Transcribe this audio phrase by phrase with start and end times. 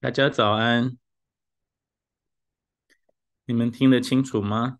[0.00, 0.96] 大家早安，
[3.44, 4.78] 你们听得清楚吗？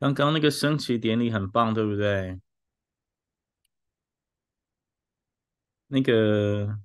[0.00, 2.40] 刚刚那个升旗典礼很棒，对不对？
[5.86, 6.80] 那个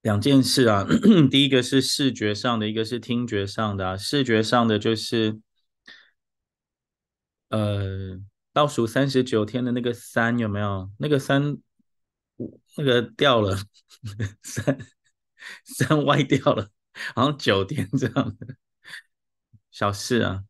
[0.00, 0.86] 两件事啊，
[1.30, 3.98] 第一个是视觉上的，一个是听觉上的。
[3.98, 5.38] 视觉上的就是，
[7.50, 8.18] 呃，
[8.54, 10.90] 倒数三十九天的那个三有没有？
[10.98, 11.58] 那个三。
[12.76, 13.56] 那个掉了，
[14.42, 14.78] 三
[15.64, 16.68] 三歪掉了，
[17.14, 18.54] 好像九天这样的
[19.70, 20.44] 小事啊。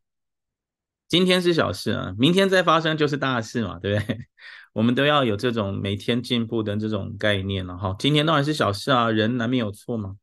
[1.07, 4.27] 今天是小事啊，明天再发生就是大事嘛，对不对？
[4.73, 7.95] 我们都要有这种每天进步的这种概念了哈。
[7.97, 10.15] 今天当然是小事啊，人难免有错嘛，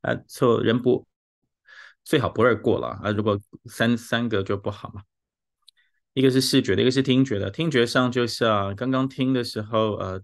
[0.00, 1.06] 啊错人不
[2.02, 5.02] 最好不二过了啊，如果三三个就不好嘛。
[6.14, 7.50] 一个是视觉的，一个是听觉的。
[7.50, 10.22] 听觉上就是啊，刚刚听的时候呃。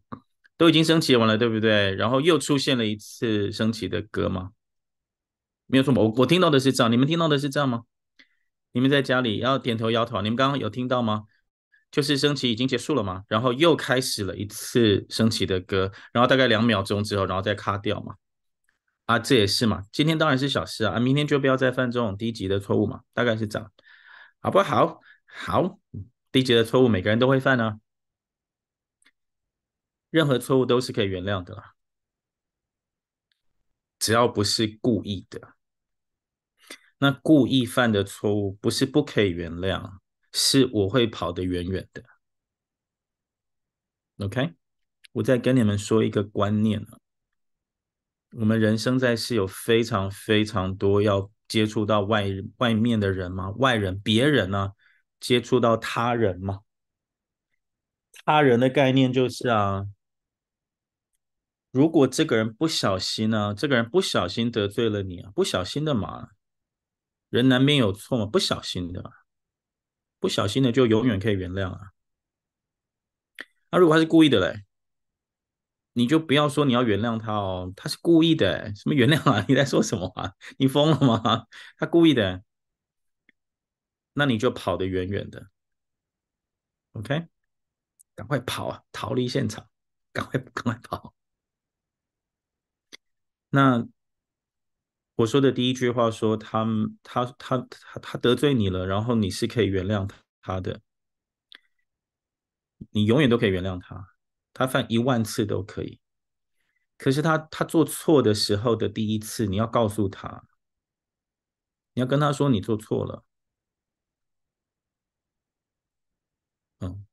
[0.59, 1.95] 都已经升旗完了，对不对？
[1.95, 4.51] 然后又出现了一次升旗的歌吗？
[5.67, 7.85] 没有错，我我听到的是这样，你们听到的是这样吗？
[8.73, 11.25] 你们在家里要点头摇头，你们刚刚有听到吗？
[11.91, 13.23] 就是升旗已经结束了吗？
[13.29, 18.15] 然后又开始了一次升旗的歌，然后大概两秒钟之后，然后再卡掉嘛？
[19.07, 19.83] 啊，这也是嘛？
[19.91, 23.71] 今天当然是小事啊，明天就不要再犯这种低级的错误嘛，大概是这样，
[24.41, 25.01] 好不好？
[25.25, 25.79] 好，
[26.31, 27.79] 低级的错误每个人都会犯呢。
[30.11, 31.63] 任何错误都是可以原谅的，
[33.99, 35.55] 只要不是故意的。
[36.99, 39.99] 那故意犯的错误不是不可以原谅，
[40.33, 42.03] 是我会跑得远远的。
[44.19, 44.55] OK，
[45.13, 46.99] 我再跟你们说一个观念啊，
[48.33, 52.27] 我们人生在世有非常非常多要接触到外
[52.57, 54.73] 外面的人嘛，外人、别人呢、啊，
[55.21, 56.61] 接触到他人嘛。
[58.25, 59.87] 他人的概念就是啊。
[61.71, 66.31] 如果这个人不小心呢、这个人不小心得罪了你啊，不小心的嘛，
[67.29, 69.13] 人难免有错嘛，不小心的，
[70.19, 71.91] 不小心的就永远可以原谅啊。
[73.71, 74.65] 那、啊、如果他是故意的嘞，
[75.93, 79.45] 你就不要说你要原谅他哦，他是故意的，什么原谅啊？
[79.49, 80.33] 你在说什么啊？
[80.57, 81.47] 你疯了吗？
[81.77, 82.43] 他故意的，
[84.15, 85.49] 那你就跑得远远的
[86.93, 87.27] ，OK，
[88.15, 89.69] 赶快跑啊，逃离现场，
[90.15, 91.15] 赶快赶快跑。
[93.51, 93.87] 那
[95.17, 96.65] 我说的第一句话说他
[97.03, 100.09] 他他他他得罪你了，然后你是可以原谅
[100.41, 100.81] 他的，
[102.91, 104.15] 你永远都可以原谅他，
[104.53, 106.01] 他犯一万次都可以。
[106.97, 110.45] 可是他他做错的时候的第一次，你要告诉他，
[111.95, 113.25] 你要跟他说你做错了，
[116.81, 117.05] 嗯，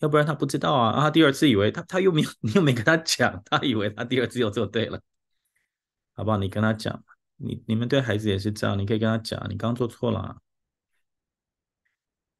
[0.00, 5.00] 要不然他不知道啊，啊他第二次以为他他又没有 你又没跟他讲，他以为他第二次又做对了。
[6.14, 6.36] 好不好？
[6.36, 7.04] 你跟他讲，
[7.36, 10.38] 你你们对孩子也是这样，你可以跟他讲，你刚做错了。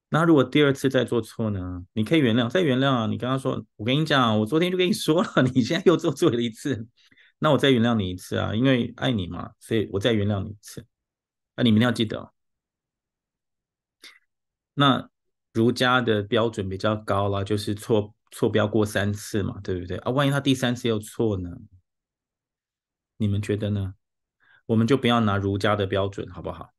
[0.09, 1.85] 那如果第二次再做错呢？
[1.93, 3.07] 你可以原谅，再原谅啊。
[3.07, 6.89] 你跟他说，我跟你讲，我昨天就跟你说了， 你现在又做错了一次，
[7.39, 10.85] 那我再原谅你一次啊，因为爱你嘛，所以我再原谅你一次。
[11.55, 12.33] 那你们要记得，
[14.75, 15.09] 那
[15.59, 20.13] 儒家的标准比较高了，就是错错不要过三次嘛，对不对啊？
[20.13, 21.51] 万一他第三次又错呢？
[23.17, 23.95] 你们觉得呢？
[24.67, 26.73] 我们就不要拿儒家的标准，好不好？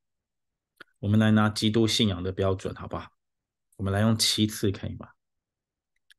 [0.99, 3.11] 我们来拿基督信仰的标准，好不好？
[3.75, 5.09] 我们来用七次，可以吗？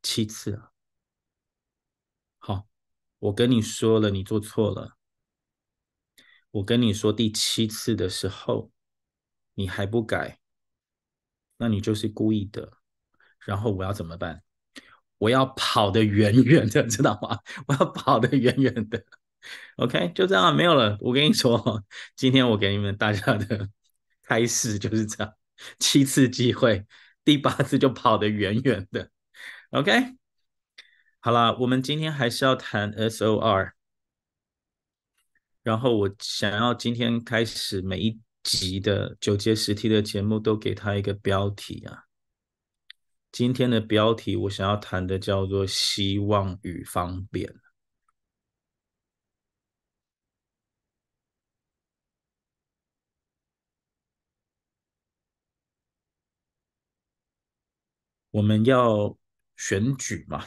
[0.03, 0.71] 七次啊！
[2.39, 2.67] 好，
[3.21, 4.99] 我跟你说了，你做错了。
[6.51, 8.71] 我跟你说第七次的时候，
[9.55, 10.41] 你还不改，
[11.61, 12.73] 那你就是故意的。
[13.47, 14.43] 然后我要怎么办？
[15.19, 17.39] 我要跑得远远的， 知道吗？
[17.69, 19.05] 我要跑得远远的。
[19.77, 20.97] OK，就这样，没有了。
[21.01, 21.85] 我跟你说，
[22.17, 23.69] 今天我给你们大家的
[24.23, 25.35] 开始就是这样，
[25.79, 26.87] 七次机会，
[27.25, 29.11] 第八次就跑得远远的。
[29.71, 30.17] OK，
[31.21, 33.73] 好了，我们今天还是要谈 SOR，
[35.63, 42.05] 然后我想要今天开始每一集的九节十题的节目都给他一个标题啊。
[43.33, 47.55] 今天的标题我想要谈的叫做希望与方便。
[58.33, 59.17] 我们要
[59.57, 60.47] 选举嘛，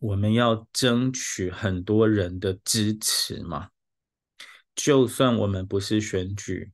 [0.00, 3.70] 我们要争取很多人的支持嘛。
[4.74, 6.72] 就算我们不是选举，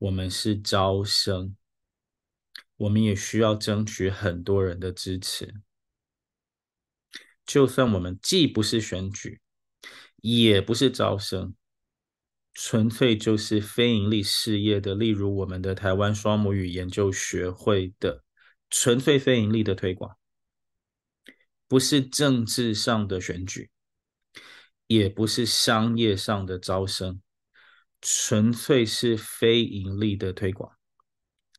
[0.00, 1.54] 我们是招生，
[2.78, 5.52] 我们也需要争取很多人的支持。
[7.44, 9.42] 就算我们既不是选举，
[10.22, 11.54] 也不是招生，
[12.54, 18.24] 纯粹就是非营利事业的，例如我们的台湾双母语研究学会的
[18.70, 20.16] 纯粹非营利的推广，
[21.68, 23.68] 不是政治上的选举，
[24.86, 27.20] 也不是商业上的招生，
[28.00, 30.76] 纯粹是非盈利的推广。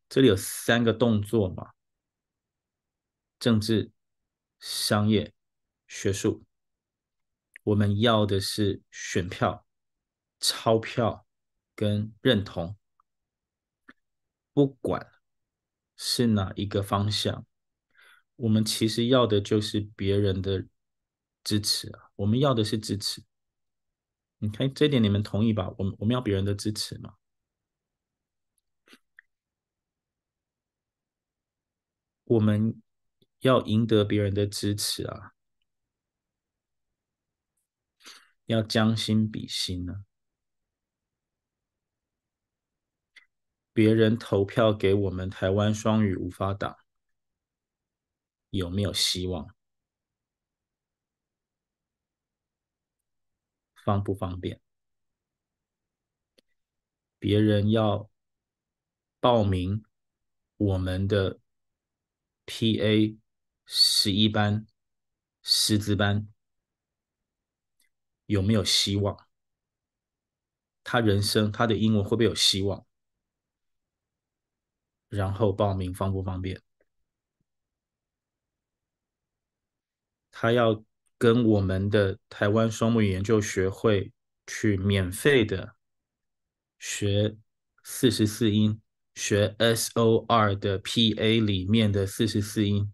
[0.10, 1.72] 这里有三个动作嘛：
[3.40, 3.92] 政治、
[4.60, 5.34] 商业。
[5.94, 6.46] 学术，
[7.64, 9.68] 我们要的是选票、
[10.40, 11.28] 钞票
[11.76, 12.78] 跟认同，
[14.54, 15.06] 不管
[15.98, 17.46] 是哪一个方向，
[18.38, 20.66] 我们其实要的就是别人的
[21.44, 22.10] 支持啊！
[22.16, 23.22] 我们要的是支持。
[24.42, 25.72] 你看这点，你们同意吧？
[25.78, 27.16] 我们我们要别人的支持嘛？
[32.24, 32.82] 我们
[33.42, 35.34] 要赢得别人的支持啊！
[38.46, 40.06] 要将心比心呢、
[43.72, 46.76] 别人投票给我们台湾双语无法党，
[48.50, 49.56] 有没有希望？
[53.84, 54.60] 方不方便？
[57.20, 58.10] 别人要
[59.20, 59.84] 报名
[60.58, 61.40] 我们的
[62.46, 63.18] PA
[63.66, 64.66] 十一班
[65.42, 66.28] 师资班。
[68.26, 69.28] 有没有希望？
[70.84, 72.86] 他人生他的英文会不会有希望？
[75.10, 76.62] 然后报名方不方便？
[80.32, 80.82] 他要
[81.22, 84.12] 跟我们的台湾双母语研究学会
[84.48, 85.76] 去免费的
[86.80, 87.38] 学
[87.84, 88.82] 四十四音，
[89.14, 92.92] 学 SOR 的 PA 里面的四十四音，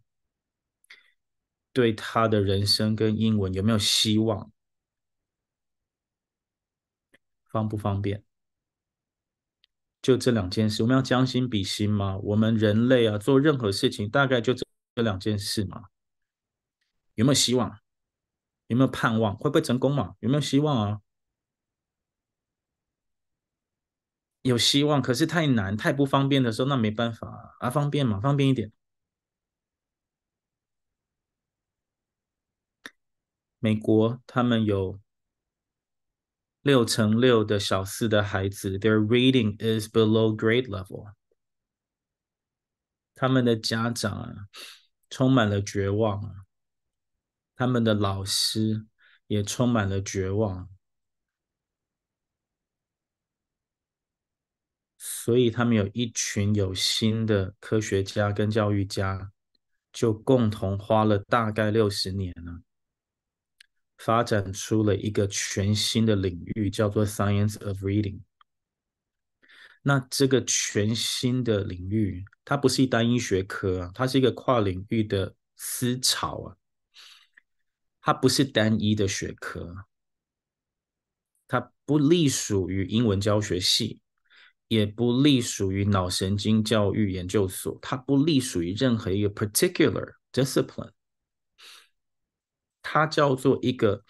[1.71, 4.51] 对他的人生跟英文有没有希望？
[7.45, 8.25] 方不方便？
[10.01, 12.17] 就这两件事，我们要将心比心吗？
[12.17, 15.85] 我们人类啊，做任何事情大概就这这两件事嘛。
[17.15, 17.79] 有没有希望？
[18.67, 19.35] 有没有盼望？
[19.37, 20.15] 会不会成功嘛？
[20.19, 21.01] 有没有希望啊？
[24.43, 27.69] 有希望，可是太难、太不方便的时候，那没办法啊。
[27.69, 28.19] 方便嘛？
[28.19, 28.71] 方便一点。
[33.59, 34.99] 美国他们有。
[36.63, 41.13] 六乘六的小四的孩子，their reading is below grade level。
[43.15, 44.35] 他们的家长啊，
[45.09, 46.45] 充满了绝望啊，
[47.57, 48.85] 他们的老师
[49.25, 50.69] 也充满了绝望，
[54.97, 59.31] 所以他们有一群有心的科学家跟教育家，
[59.91, 62.61] 就共同花了大概六十年了。
[63.97, 68.19] 发展出了一个全新的领域，叫做 Science of Reading。
[69.81, 76.55] 那这个全新的领域，它不是一单一学科啊，它是一个跨领域的思潮啊。
[78.07, 79.85] 它不是单一的学科，
[81.45, 83.99] 它不隶属于英文教学系，
[84.69, 90.93] 也不隶属于脑神经教育研究所，它不隶属于任何一个 particular discipline。
[92.81, 94.05] 它叫做一个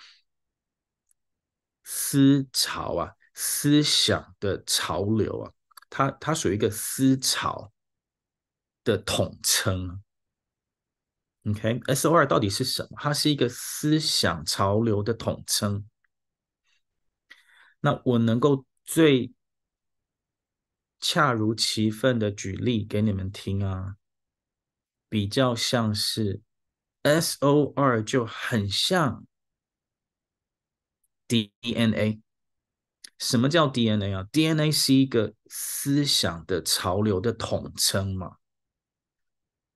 [1.83, 5.51] 思潮啊，思想的潮流啊，
[5.89, 7.73] 它它属于一个思潮
[8.83, 10.03] 的统称。
[11.49, 12.97] OK，SOR 到底是什么？
[12.99, 15.85] 它是一个思想潮流的统称。
[17.79, 19.31] 那我能够最
[20.99, 23.95] 恰如其分的举例给你们听啊，
[25.07, 26.41] 比较像是。
[27.03, 29.25] SOR 就很像
[31.27, 32.19] DNA。
[33.17, 38.35] 什么叫 DNA 啊？DNA 是一个思想的潮流的统称嘛。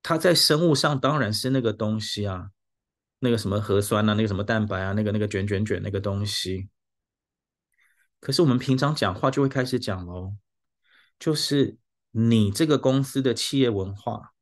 [0.04, 2.52] 它在生物上当然是那个东西啊，
[3.20, 6.70] 那个什么核酸啊，那个什么蛋白啊，那个那个卷卷卷那个东西。
[8.20, 10.36] 可是我们平常讲话就会开始讲喽，
[11.20, 11.78] 就是
[12.12, 14.34] 你这个公司的企业文化。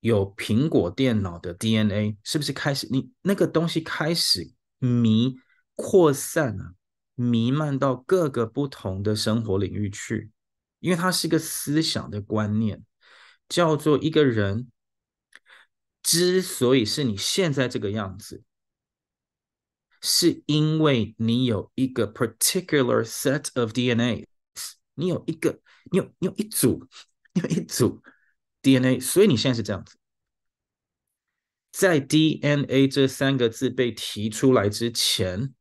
[0.00, 5.36] 有苹果电脑的 DNA，是不是开始你那个东西开始弥
[5.76, 6.74] 扩散了，
[7.14, 10.32] 弥漫到各个不同的生活领域去？
[10.80, 12.82] 因为它是一个思想的观念，
[13.52, 14.72] 叫做一个人
[16.02, 18.42] 之所以是你现在这个样子，
[20.00, 24.26] 是因为你有一个 particular set of DNA，
[24.94, 26.88] 你有一个，你有你有一组，
[27.34, 28.02] 你有一组。
[28.62, 29.98] DNA，所以你现在是这样子。
[31.72, 35.52] 在 DNA 这三个字被提出来之前，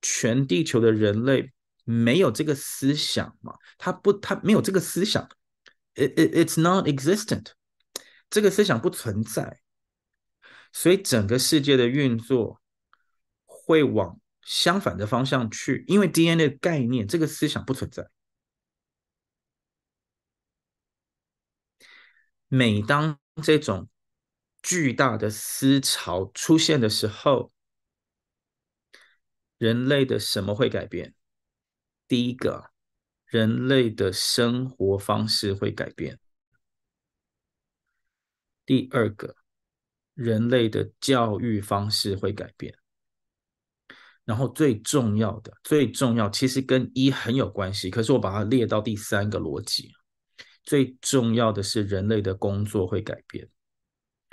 [0.00, 1.51] 全地球的人类
[1.84, 3.54] 没有这个思想嘛？
[3.78, 5.28] 他不，他没有这个思想
[5.94, 7.52] ，it it it's not existent，
[8.30, 9.60] 这个思想不存在，
[10.72, 12.60] 所以整个世界的运作
[13.44, 18.08] 会往相反的方向去，因为 DNA 的概念，这个思想不存在。
[22.48, 23.88] 每当这种
[24.62, 27.50] 巨大的思潮出现的时候，
[29.58, 31.14] 人类的什么会改变？
[32.12, 32.70] 第一个，
[33.24, 36.14] 人类的生活方式会改变；
[38.66, 39.34] 第二个，
[40.12, 42.74] 人类的教育方式会改变；
[44.26, 49.90] 然后最重要的，最重要，其实跟一很有关系，可是我把它列到第三个逻辑。
[50.64, 53.48] 最重要的是，人类的工作会改变，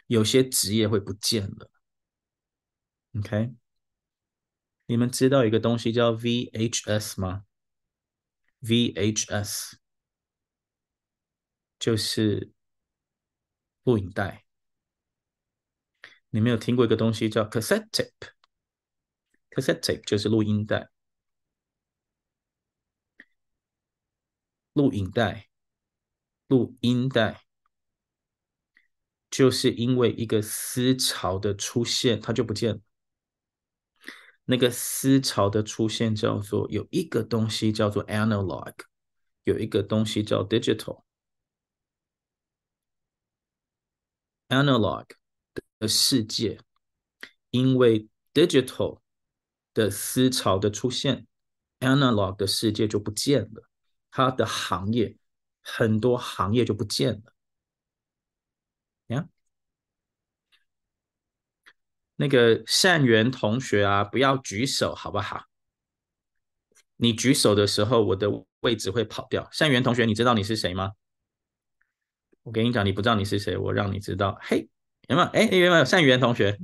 [0.08, 1.72] 有些职业会不见了。
[3.18, 3.54] OK，
[4.86, 7.46] 你们知道一个东西叫 VHS 吗
[8.62, 9.74] ？VHS
[11.78, 12.52] 就是
[13.84, 14.46] 录影带。
[16.30, 17.90] 你没有听过一个东西叫 cassette
[19.50, 20.90] tape？cassette tape 就是录音带，
[24.74, 25.48] 录影带。
[26.48, 27.44] 录音带，
[29.30, 32.82] 就是因为一个思潮的出现，它就不见了。
[34.52, 38.74] 那个思潮的出现叫做有一个东西叫做 analog，
[39.44, 41.04] 有一个东西叫 digital。
[44.48, 45.06] analog
[45.78, 46.60] 的世界，
[47.52, 49.02] 因为 digital
[49.76, 51.28] 的思潮的出现
[51.82, 53.70] ，analog 的世界就不见了，
[54.10, 55.16] 它的行业。
[55.62, 57.34] 很多行业就不见了，
[59.08, 59.30] 呀，
[62.22, 65.46] 那个善缘同学啊，不要举手好不好？
[66.98, 69.48] 你举手的时候，我的位置会跑掉。
[69.54, 70.92] 善缘同学，你知道你是谁吗？
[72.44, 74.38] 我跟你讲，你不知道你是谁，我让你知道。
[74.42, 74.68] 嘿，
[75.08, 75.28] 有没有？
[75.30, 76.60] 哎，有没有善缘同学？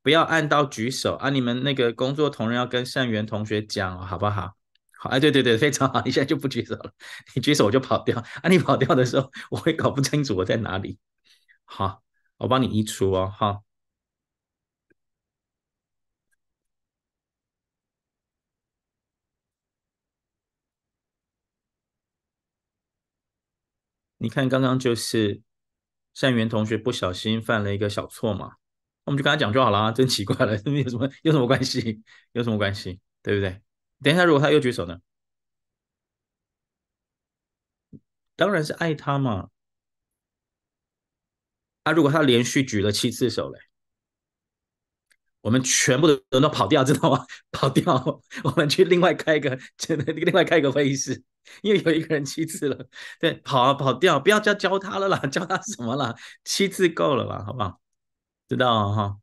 [0.00, 1.28] 不要按到举手啊！
[1.28, 4.54] 你们那个工作同仁要跟善缘同学讲，好不好？
[4.98, 6.90] 好，哎，对对对，非常好，你现在就不举手了，
[7.34, 8.48] 你举手我就跑掉啊！
[8.48, 10.98] 你跑掉的时候，我会搞不清楚我在哪里。
[11.66, 12.02] 好，
[12.38, 13.60] 我帮你移除哦，哈。
[24.18, 25.40] 你看，刚刚就是
[26.12, 28.56] 善缘同学不小心犯了一个小错嘛，
[29.04, 32.02] 我们就跟他讲就好了啊，真奇怪了， 有什么有什么关系？
[32.32, 33.00] 有什么关系？
[33.22, 33.62] 对不对？
[34.02, 34.98] 等一下，如果他又举手呢？
[38.34, 39.50] 当然是爱他嘛。
[41.84, 43.58] 啊，如果他连续举了七次手嘞，
[45.40, 47.24] 我们全部的人都跑掉，知道吗？
[47.52, 49.58] 跑掉，我们去另外开一个，
[50.14, 51.22] 另外开一个会议室，
[51.62, 52.88] 因为有一个人七次了。
[53.20, 56.14] 对，跑啊跑掉，不要再教他了啦， 教他什么啦？
[56.44, 57.80] 七次够了啦，好不好？
[58.48, 59.18] 知道哈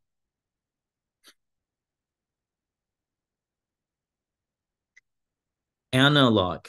[5.92, 6.66] ？Analog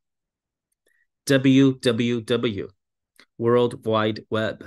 [1.24, 2.70] WWW。
[3.36, 4.62] World Wide Web，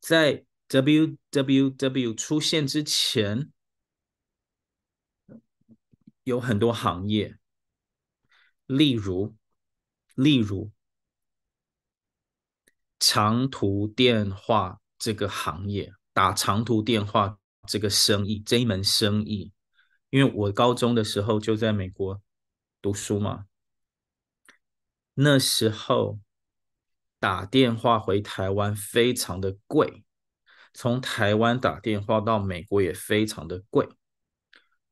[0.00, 3.52] 在 WWW 出现之前，
[6.22, 7.36] 有很多行业，
[8.64, 9.36] 例如，
[10.14, 10.72] 例如
[13.06, 19.52] 长途电话这个行业，打长途电话这个生意，这一门生意，
[20.08, 22.22] 因为我高中的时候就在美国
[22.80, 23.44] 读书嘛，
[25.12, 26.18] 那时候。
[27.20, 30.04] 打电话回台湾非常的贵，
[30.74, 33.88] 从台湾打电话到美国也非常的贵。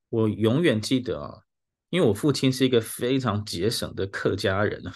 [0.08, 1.42] 我永远记得啊，
[1.90, 4.94] 因为我父亲是一个非常节省的客家人啊。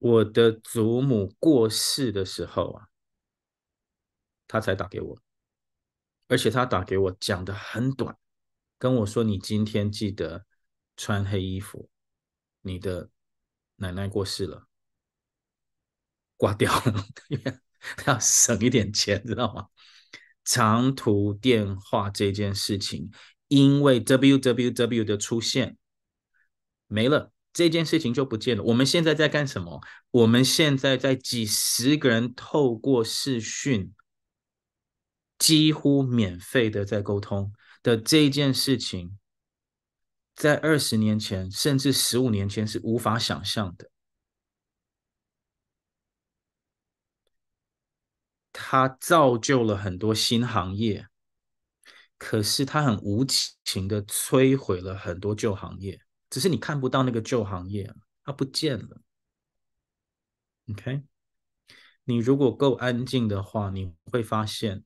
[0.00, 2.88] 我的祖母过世的时候啊，
[4.48, 5.16] 他才打给我，
[6.26, 8.18] 而且他打给我讲的很短，
[8.76, 10.44] 跟我说：“你今天记得
[10.96, 11.88] 穿黑衣服，
[12.62, 13.08] 你的。”
[13.82, 14.66] 奶奶过世了，
[16.36, 17.06] 挂掉了，
[18.06, 19.68] 要省一点钱，知道吗？
[20.44, 23.10] 长途电话这件事情，
[23.48, 25.78] 因为 www 的出现
[26.88, 28.62] 没了，这件事情就不见了。
[28.62, 29.82] 我们现在在干什么？
[30.12, 33.92] 我们现在在几十个人透过视讯，
[35.38, 37.52] 几乎免费的在沟通
[37.82, 39.18] 的这件事情，
[40.34, 43.90] 在二十年前甚至十五年前是无法想象的。
[48.54, 51.06] 它造就了很多新行业，
[52.16, 53.22] 可是它很无
[53.66, 56.00] 情的摧毁了很多旧行业。
[56.30, 57.92] 只是你看不到那个旧行业，
[58.24, 59.02] 它不见了。
[60.70, 61.02] OK，
[62.04, 64.84] 你如果够安静的话，你会发现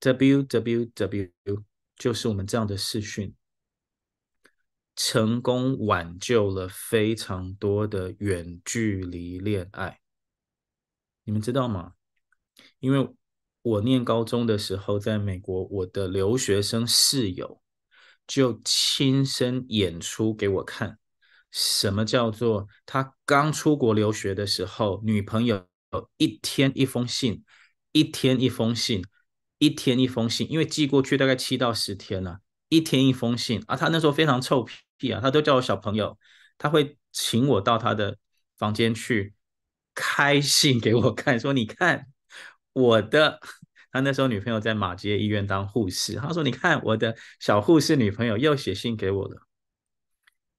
[0.00, 3.34] ，www 就是我们这样的视讯，
[4.96, 10.00] 成功挽救了非常多的远距离恋爱。
[11.22, 11.94] 你们知道吗？
[12.80, 13.14] 因为
[13.62, 17.60] 我念高中的时候，在美国，我的留学生室友
[18.26, 20.98] 就亲身演出给我看，
[21.50, 25.66] 什么叫做他刚出国留学的时候，女朋友
[26.16, 27.44] 一天一封信，
[27.92, 29.04] 一天一封信，
[29.58, 33.76] 一天一封信，因为寄过去大概七到十天了，一天一封信啊。
[33.76, 36.18] 他那时候非常臭屁啊，他都叫我小朋友，
[36.58, 38.16] 他会请我到他的
[38.56, 39.32] 房间去。
[39.98, 42.08] 开信给我看，说：“你看
[42.74, 43.40] 我的，
[43.96, 46.14] 他那时候女朋友在马街医院当护士。
[46.16, 49.46] 他说：‘你看我的小护士女朋友又写信给我了，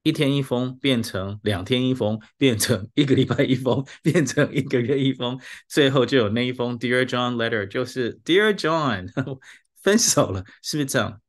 [0.04, 9.08] 一天一封，变成两天一封，变成一个礼拜一封，变成一个月一封，最后就有那一封 Dear John letter，就是 Dear John，
[9.84, 11.22] 分手了，是不是这样？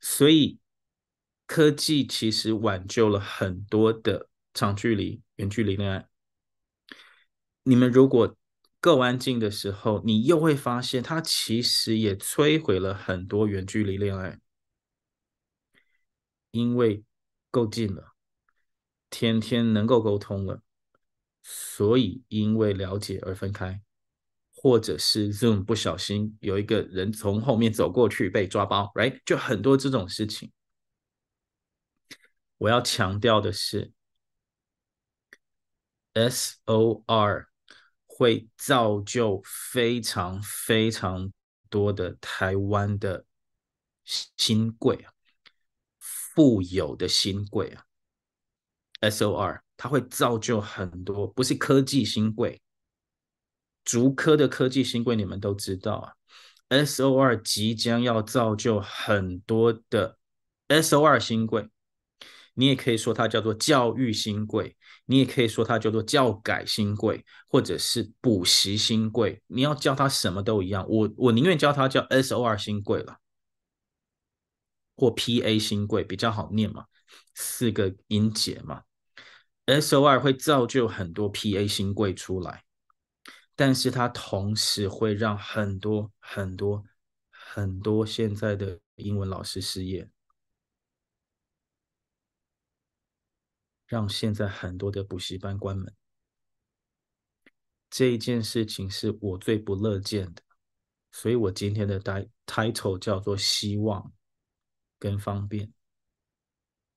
[0.00, 0.58] 所以
[1.46, 6.06] 科技其实挽救了很多的长距离、远距离恋爱。”
[7.68, 8.36] 你们如果
[8.80, 14.38] 够安静的时候，你又会发现，它其实也摧毁了很多远距离恋爱，
[16.52, 17.02] 因为
[17.50, 18.12] 够近了，
[19.10, 20.62] 天天能够沟通了，
[21.42, 23.80] 所以因为了解而分开，
[24.54, 29.20] 或者是 Zoom 不小心有一个人从后面走过去被抓包，right？
[29.24, 30.52] 就很多这种事情。
[32.58, 33.92] 我要强调的是
[36.14, 37.46] ，SOR。
[38.18, 41.30] 会造就非常非常
[41.68, 43.26] 多的台湾的
[44.04, 45.12] 新贵啊，
[45.98, 47.84] 富有的新贵啊
[49.02, 52.62] ，SOR，它会造就很多，不是科技新贵，
[53.84, 56.14] 竹科的科技新贵，你们都知道啊
[56.70, 60.16] ，SOR 即将要造就很多的
[60.68, 61.68] SOR 新贵。
[62.54, 64.75] 你也可以说它叫做教育新贵，
[65.06, 69.40] 你也可以说它叫做教改新贵，或者是补习新贵。
[69.46, 73.18] 你要教它什么都一样，我我宁愿教它叫 SOR 新贵了，
[74.96, 76.86] 或 PA 新贵比较好念嘛，
[77.34, 78.82] 四个音节嘛。
[79.66, 82.64] SOR 会造就很多 PA 新贵出来，
[83.54, 86.84] 但是它同时会让很多很多
[87.30, 90.08] 很多现在的英文老师失业。
[93.86, 95.94] 让现在很多的补习班关门，
[97.88, 100.42] 这一件事情是我最不乐见的，
[101.12, 102.00] 所以我今天的
[102.44, 104.12] title 叫做“希望
[104.98, 105.72] 跟方便”。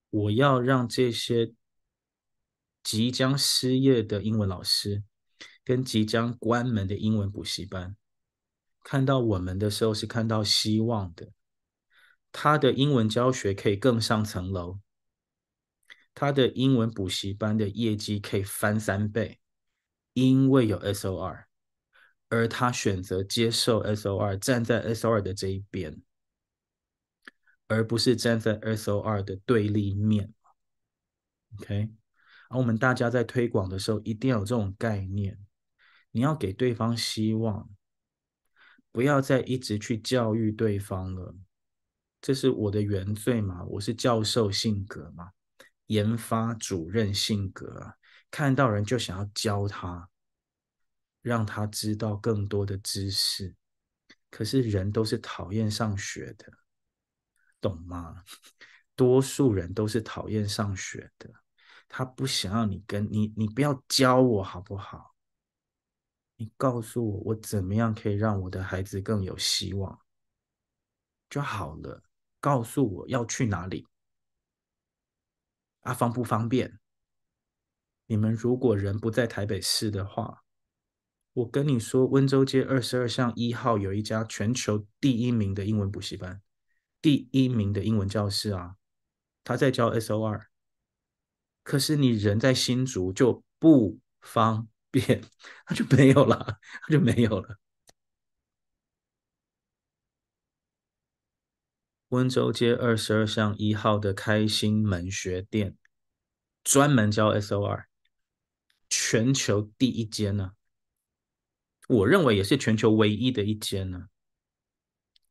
[0.10, 1.54] 我要让这些
[2.82, 5.04] 即将失业的英文老师
[5.64, 7.96] 跟即将关门的英文补习班，
[8.84, 11.32] 看到我们的时候是看到希望的，
[12.32, 14.80] 他的英文教学可以更上层楼。
[16.20, 19.40] 他的英文补习班的业绩可以翻三倍，
[20.12, 21.46] 因为有 SOR，
[22.28, 26.02] 而他选择接受 SOR，站在 SOR 的这一边，
[27.68, 30.34] 而不是站在 SOR 的对立面。
[31.58, 31.90] OK，
[32.50, 35.40] 而我们大家在推广的时候，一定要有这种概念，
[36.12, 37.70] 你要给对方希望，
[38.92, 41.34] 不要再一直去教育对方了。
[42.20, 43.64] 这是我的原罪嘛？
[43.64, 45.32] 我是教授性格嘛？
[45.90, 47.96] 研发主任性格，
[48.30, 50.08] 看到人就想要教他，
[51.22, 53.56] 让他知道更多的知识。
[54.30, 56.46] 可是人都是讨厌上学的，
[57.60, 58.24] 懂吗？
[58.96, 61.34] 多数人都是讨厌上学的，
[61.88, 65.16] 他不想要你跟你，你不要教我好不好？
[66.36, 70.00] 你告诉我，我怎么样可以让我的孩子更有希望
[71.30, 72.04] 就好了。
[72.40, 73.88] 告诉我要去哪里。
[75.82, 76.80] 啊，方不方便？
[78.08, 80.44] 你们如果人不在台北市的话，
[81.34, 86.42] 我跟你说，温州街二十二巷一号有一家全球第一名的英文补习班，
[87.02, 88.76] 第一名的英文教师啊，
[89.44, 90.48] 他在教 SOR。
[91.62, 95.22] 可是你人在新竹就不方便，
[95.66, 97.58] 他就没有了，他就没有了。
[102.10, 105.78] 温州街二十二巷一号的开心门学店，
[106.64, 107.86] 专门教 SOR，
[108.90, 110.54] 全球第一间呢，
[111.88, 114.08] 我认为也是全球唯一的一间呢，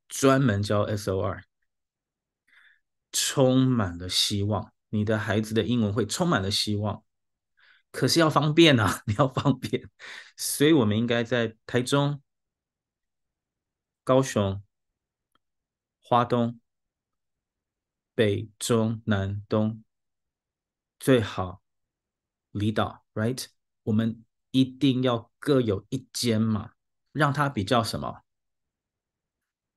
[0.06, 1.42] 专门教 SOR，
[3.10, 7.02] 充满了希望，你的孩子的英文会充满了希望，
[7.90, 9.90] 可是要方便啊， 你要方便，
[10.36, 12.22] 所以我们应该在台中、
[14.04, 14.62] 高雄、
[16.00, 16.60] 花东。
[18.18, 19.85] 北中南东，
[20.98, 21.62] 最好
[22.50, 23.46] 离岛，right？
[23.85, 26.72] 我们一定要各有一间嘛，
[27.12, 28.24] 让它比较什么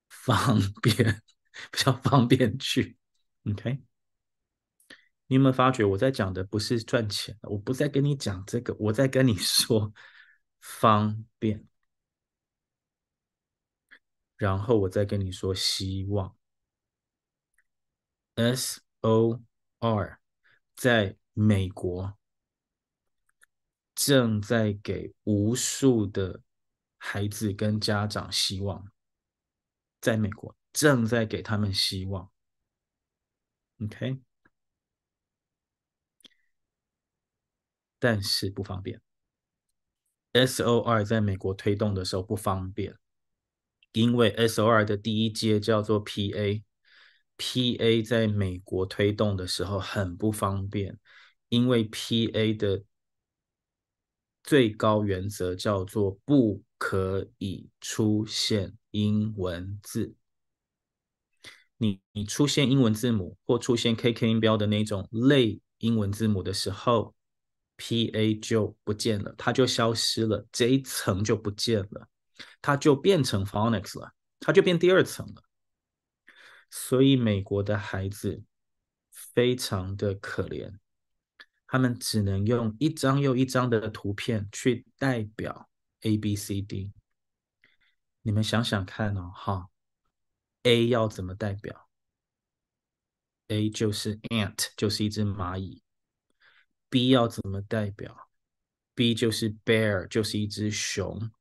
[0.09, 1.21] 方便，
[1.71, 2.97] 比较方便去
[3.47, 3.83] ，OK？
[5.27, 7.37] 你有没有发觉我在讲的不是赚钱？
[7.43, 9.93] 我不在跟你讲这个，我在跟你说
[10.61, 11.63] 方便，
[14.35, 16.35] 然后我再跟你说希望。
[18.41, 20.17] SOR
[20.75, 22.17] 在美国
[23.93, 26.41] 正在给无数的
[26.97, 28.91] 孩子跟家长希望，
[29.99, 32.31] 在美国正在给他们希望。
[33.83, 34.19] OK，
[37.99, 39.01] 但是不方便。
[40.33, 42.97] SOR 在美国推动的时候不方便，
[43.91, 46.63] 因为 SOR 的第一阶叫做 PA。
[47.43, 50.95] PA 在美国推动的时候很不方便，
[51.49, 52.83] 因为 PA 的
[54.43, 60.13] 最高原则叫做不可以出现英文字。
[61.77, 67.15] 你你出现英文字母或出现 KK 音标的那种类英文字母的时候
[67.77, 72.07] ，PA 就不见了，它就消失了，这一层就不见了，
[72.61, 75.41] 它就变成 Phonics 了，它就变第二层了。
[76.71, 78.43] 所以美国的孩子
[79.11, 80.79] 非常的可怜，
[81.67, 85.69] 他们只能用一张又一张的图片去代表
[86.01, 86.91] A B C D。
[88.21, 89.69] 你们想想看哦，哈
[90.63, 91.89] ，A 要怎么代表
[93.47, 95.83] ？A 就是 ant，就是一只蚂蚁。
[96.89, 98.29] B 要怎么代表
[98.93, 101.31] ？B 就是 bear，就是一只熊。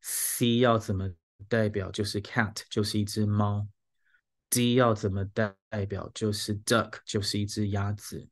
[0.00, 1.12] C 要怎么
[1.48, 1.90] 代表？
[1.90, 3.66] 就是 cat，就是一只猫。
[4.50, 5.54] D 要怎么代
[5.88, 6.10] 表？
[6.14, 8.28] 就是 duck，就是一只鸭子。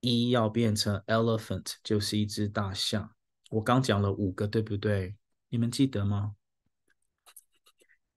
[0.00, 3.14] E 要变成 elephant，就是一只大象。
[3.50, 5.16] 我刚讲了五个，对不对？
[5.48, 6.36] 你们记得吗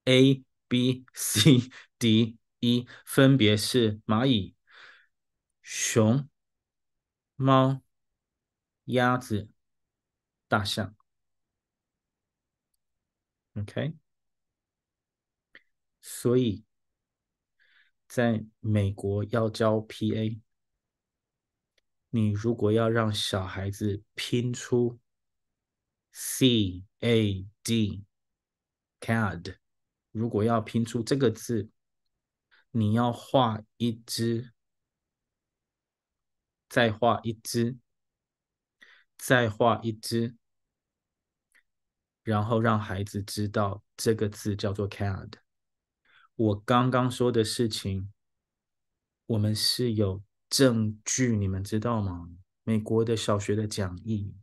[0.06, 4.56] ？A、B、 C、 D、E 分别是蚂蚁、
[5.64, 6.30] 熊、
[7.36, 7.82] 猫、
[8.86, 9.50] 鸭子、
[10.48, 10.96] 大象。
[13.56, 13.94] OK，
[16.02, 16.64] 所以。
[18.12, 20.38] 在美国要教 PA，
[22.10, 25.00] 你如果要让小孩子拼出
[26.12, 28.04] C A D
[29.00, 29.56] CAD，
[30.12, 31.70] 如果要拼出这个字，
[32.72, 34.52] 你要画一只，
[36.68, 37.78] 再画一只，
[39.18, 40.36] 再画一只，
[42.24, 45.41] 然后让孩子知道这个字叫做 CAD。
[46.42, 48.12] 我刚刚说的事情，
[49.28, 52.32] 我们是有证据，你们知道吗？
[52.64, 54.34] 美国的小学的讲义，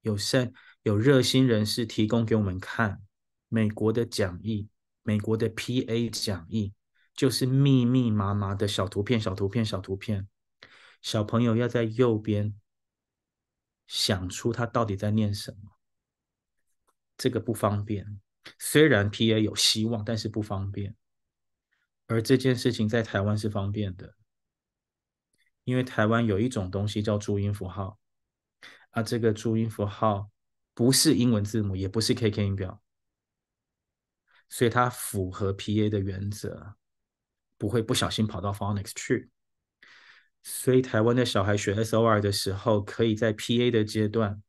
[0.00, 0.50] 有善
[0.82, 3.02] 有热心人士提供给我们看，
[3.48, 4.70] 美国的讲义，
[5.02, 6.72] 美国的 PA 讲义，
[7.14, 10.26] 就是密密麻麻的小图片、小图片、小图片，
[11.02, 12.58] 小朋友要在右边
[13.86, 15.72] 想出他到底在念什么，
[17.18, 18.22] 这个不方便。
[18.58, 20.96] 虽然 PA 有希望，但是不方便。
[22.10, 24.16] 而这件事情在台湾是方便的，
[25.62, 28.00] 因为台湾有一种东西叫注音符号，
[28.90, 30.28] 啊，这个注音符号
[30.74, 32.82] 不是英文字母，也不是 KK 音标，
[34.48, 36.74] 所以它符合 PA 的原则，
[37.56, 39.30] 不会不小心跑到 Phonics 去。
[40.42, 44.42] 所以台湾的小孩学 SOR 的时候，可以在 PA 的阶段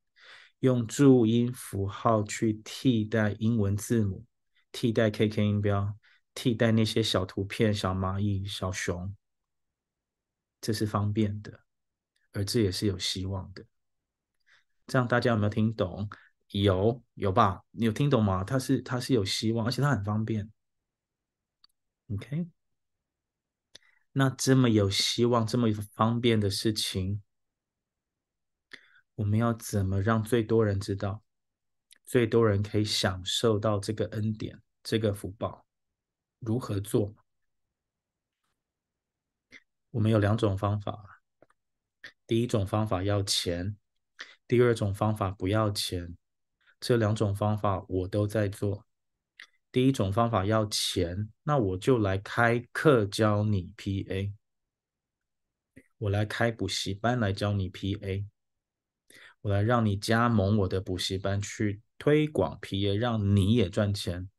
[0.62, 4.26] 用注音符号去替代英文字母，
[4.71, 5.95] 替代 KK 音标。
[6.34, 9.15] 替代那些小图片、小蚂蚁、小熊，
[10.60, 11.62] 这是方便的，
[12.32, 13.65] 而这也是有希望的。
[14.88, 16.10] 这样大家有没有听懂？
[16.48, 17.63] 有有吧？
[17.72, 18.44] 你有听懂吗？
[18.44, 20.52] 它是它是有希望，而且它很方便。
[22.10, 22.48] OK，
[24.12, 27.22] 那这么有希望、这么方便的事情，
[29.15, 31.24] 我们要怎么让最多人知道？
[32.06, 35.65] 最多人可以享受到这个恩典、这个福报？
[36.41, 37.15] 如何做？
[39.91, 41.21] 我们有两种方法。
[42.25, 43.77] 第一种方法要钱，
[44.47, 46.17] 第二种方法不要钱。
[46.80, 48.88] 这两种方法我都在做。
[49.71, 54.34] 第一种方法要钱，那我就来开课教你 PA，
[55.99, 58.25] 我来开补习班来教你 PA，
[59.41, 64.30] 我来让你加盟我的补习班去推广 PA，让你也赚钱。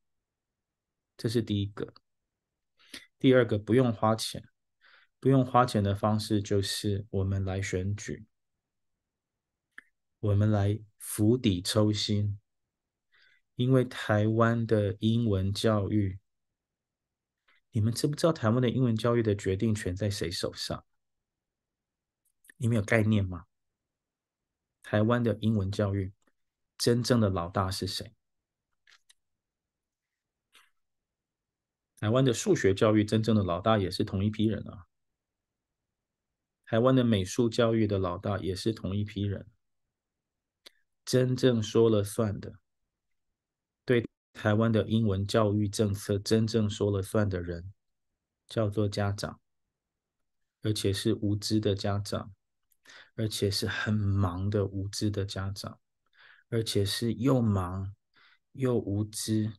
[1.23, 1.95] 这是第一个。
[3.17, 4.43] 第二个不用花钱，
[5.21, 8.27] 不用花钱的方式就是我们来选举。
[10.19, 12.41] 我们来釜底抽薪，
[13.55, 16.19] 因为台湾的英文教育，
[17.71, 20.85] 你们知不知道台湾的英文教育的决定权在谁手上？
[22.57, 23.45] 你们有概念吗？
[24.83, 26.13] 台湾的英文教育
[26.77, 28.13] 真正的老大是谁？
[32.03, 34.87] 台湾的数学教育真正的老大也是同一批人啊。
[36.65, 39.47] 台湾的美术教育的老大也是同一批人。
[41.05, 42.55] 真正说了算的，
[43.85, 47.73] 对台湾的英文教育政策真正说了算的人，
[48.49, 49.39] 叫做家长，
[50.63, 52.35] 而且是无知的家长，
[53.15, 55.79] 而且是很忙的无知的家长，
[56.49, 57.95] 而且是又忙
[58.51, 59.53] 又无知，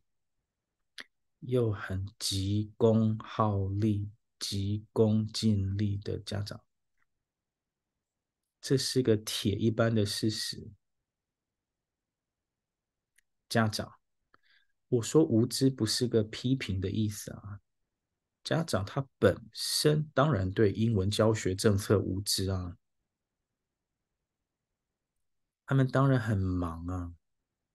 [1.45, 6.63] 又很急功好利、急功近利的家长。
[8.61, 10.71] 这是个铁一般的事实。
[13.49, 13.93] 家长，
[14.87, 17.59] 我说无知不是个批评的意思啊。
[18.43, 22.77] 家长他本身当然对英文教学政策无知啊，
[25.65, 27.13] 他们当然很忙啊，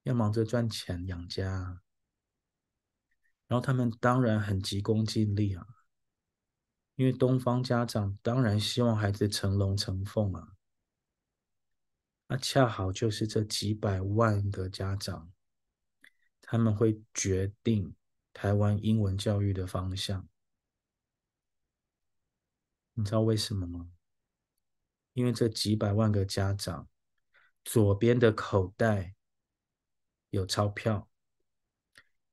[0.03, 1.81] 要忙着赚钱养家，
[3.49, 5.67] 然后他们当然很急功近利啊，
[6.95, 10.53] 因为东方家长当然希望孩子成龙成凤啊，
[12.27, 15.31] 那恰好就是这几百万个家长。
[16.41, 17.95] 他们会决定
[18.33, 20.27] 台湾英文教育的方向，
[22.93, 23.91] 你知道为什么吗？
[25.13, 26.87] 因为这几百万个家长，
[27.65, 29.15] 左边的口袋
[30.29, 31.08] 有钞票，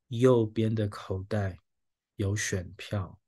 [0.08, 1.58] 右边的口袋
[2.16, 3.20] 有选票。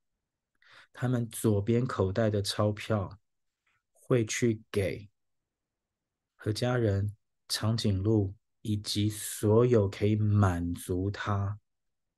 [0.93, 3.19] 他们左边口袋的钞票
[3.93, 5.09] 会去给
[6.35, 7.17] 何家人、
[7.49, 8.35] 长颈鹿。
[8.61, 11.59] 以及所有可以满足他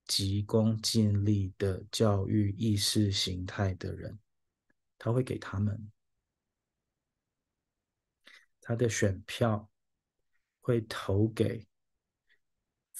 [0.06, 4.18] 急功近利的教育意识形态的人，
[4.98, 5.92] 他会给他们
[8.60, 9.70] 他的选票，
[10.60, 11.68] 会投给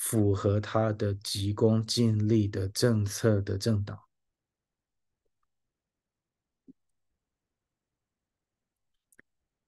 [0.00, 4.08] 符合他的急功近利的政策的政党，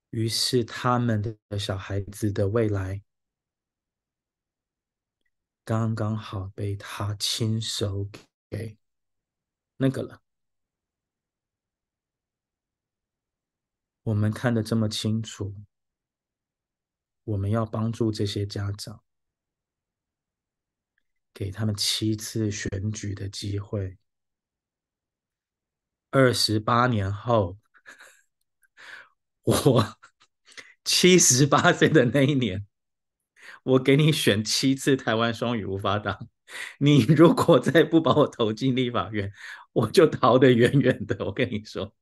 [0.08, 3.02] 于是他们的小孩子的未来。
[5.64, 8.08] 刚刚好被他亲手
[8.48, 8.78] 给
[9.76, 10.22] 那个了。
[14.04, 15.54] 我们看得这么清楚，
[17.24, 19.04] 我们要帮助这些家长，
[21.34, 23.96] 给他们七次选举的机会。
[26.10, 27.58] 二十八年后，
[29.42, 29.98] 我
[30.84, 32.66] 七十八岁的那一年。
[33.64, 36.28] 我给你选七次台湾双语无法党，
[36.78, 39.32] 你如果再不把我投进立法院，
[39.72, 41.24] 我就逃得远远的。
[41.24, 41.94] 我跟你说，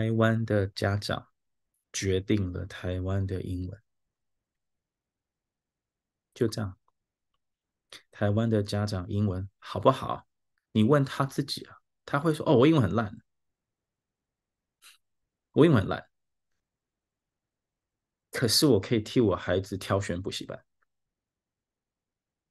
[0.00, 1.28] 台湾的家长
[1.92, 3.82] 决定了台湾的英文。
[6.32, 6.78] 就这样，
[8.10, 10.26] 台湾的家长英文好不好？
[10.72, 13.14] 你问他自己啊，他会说：“哦，我英文很烂，
[15.52, 16.08] 我英文很烂。”
[18.32, 20.64] 可是我可以替我孩子挑选补习班，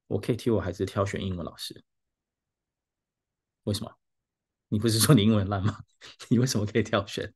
[0.06, 1.84] 我可以替我孩子挑选英文老师。
[3.64, 3.99] 为什么？
[4.70, 5.80] 你不是说你英文烂吗？
[6.30, 7.34] 你为什么可以挑选？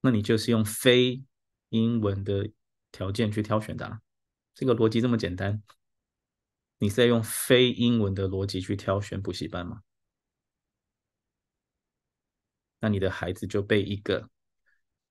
[0.00, 1.22] 那你就是用非
[1.68, 2.50] 英文的。
[2.90, 4.00] 条件去挑选的啊，
[4.54, 5.62] 这个逻辑这么简单，
[6.78, 9.82] 你是在用非英文的逻辑去挑选补习班吗？
[12.80, 14.30] 那你的孩子就被一个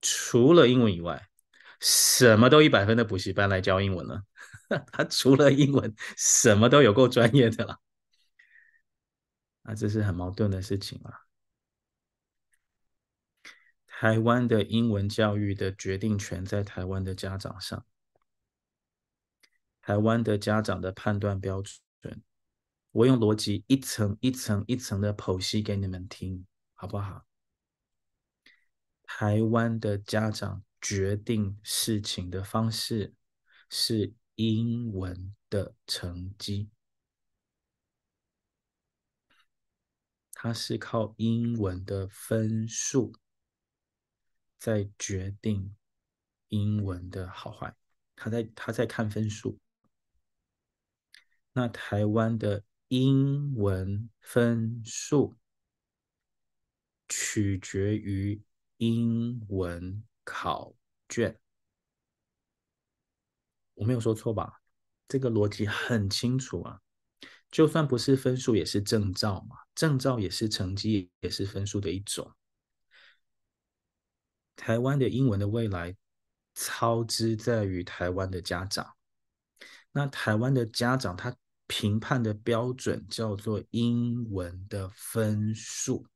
[0.02, 1.30] 除了英文以外
[1.80, 4.24] 什么都一百分的补习班来教英文了。
[4.92, 7.80] 他除了英文什么都有够专业的了。
[9.68, 11.28] 那这是很矛盾的事情啊。
[13.86, 17.86] 台湾的英文教育的决定权在台湾的家长上。
[19.82, 22.24] 台湾的家长的判断标准，
[22.92, 27.26] 我用逻辑一层一层一层的剖析给你们听，好不好？
[29.04, 33.14] 台湾的家长决定事情的方式
[33.70, 36.70] 是英文的成绩，
[40.40, 43.12] 他是靠英文的分数
[44.60, 45.76] 在决定
[46.50, 47.76] 英文的好坏，
[48.16, 49.58] 他在他在看分数。
[51.54, 55.36] 那台湾的英文分数
[57.10, 58.40] 取决于
[58.78, 60.76] 英文考
[61.10, 61.40] 卷，
[63.74, 64.62] 我没有说错吧？
[65.08, 66.80] 这个逻辑很清楚啊。
[67.52, 72.34] 就算不是分数，也是证照嘛，证照也是成绩，也是分数的一种。
[74.56, 75.96] 台湾的英文的未来，
[76.54, 78.96] 操之在于台湾的家长。
[79.92, 81.36] 那台湾的家长，他。
[81.70, 86.08] 评判的标准叫做英文的分数，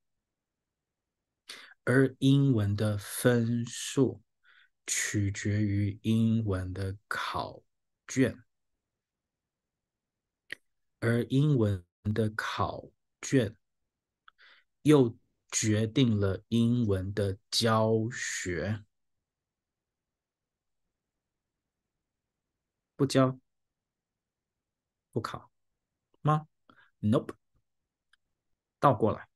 [1.83, 4.21] 而英文的分数
[4.87, 7.61] 取决于英文的考
[8.07, 8.41] 卷，
[11.01, 12.89] 而英文的考
[13.21, 13.57] 卷
[14.83, 15.17] 又
[15.51, 18.85] 决定了英文的教学。
[22.95, 23.37] 不教。
[25.13, 25.51] 不考
[26.21, 26.47] 吗
[27.01, 27.35] ？Nope，
[28.79, 29.27] 倒过来，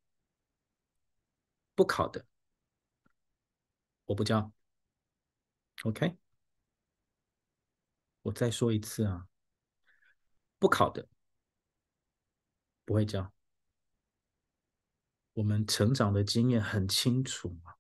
[1.76, 2.26] 不考的，
[4.06, 4.54] 我不教。
[5.84, 6.18] OK，
[8.22, 9.28] 我再说一次啊，
[10.60, 11.10] 不考的，
[12.86, 13.34] 不会教。
[15.34, 17.74] 我们成长的经验很清楚嘛，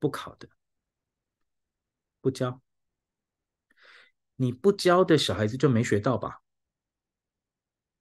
[0.00, 0.48] 不考的，
[2.20, 2.60] 不教。
[4.34, 6.42] 你不教的小孩子就没学到吧？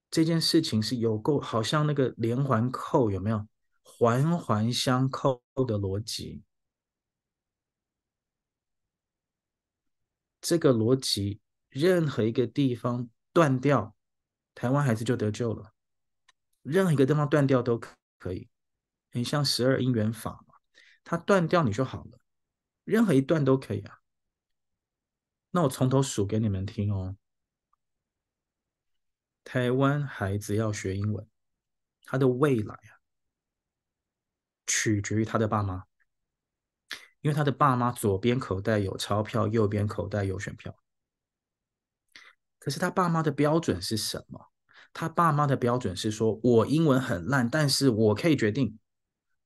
[0.10, 3.46] 这件事情是有够好像那个连环扣，有没有
[3.84, 6.43] 环环相扣的逻辑？
[10.39, 13.96] 这个逻辑任何一个地方断掉，
[14.58, 15.72] 台湾孩子就得救了。
[16.63, 17.80] 任何一个地方断掉都
[18.17, 18.50] 可以，
[19.12, 20.56] 很像十二因缘法嘛，
[21.04, 22.20] 它断掉你就好了，
[22.84, 24.00] 任何一段都可以啊。
[25.52, 27.15] 那我从头数给你们听哦。
[29.44, 31.29] 台湾孩子要学英文，
[32.02, 32.98] 他的未来啊，
[34.65, 35.86] 取决于他的爸妈，
[37.21, 40.75] 因为他的爸妈左边口袋有钞票，右边口袋有选票。
[42.60, 44.52] 可是他爸妈的标准是什么？
[45.00, 48.79] 他爸妈的标准是说，我英文很烂，但是我可以决定。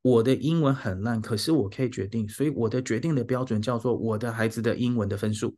[0.02, 5.58] 我的英文很烂，可是我可以决定，所以我的决定的标准叫做我的孩子的英文的分数。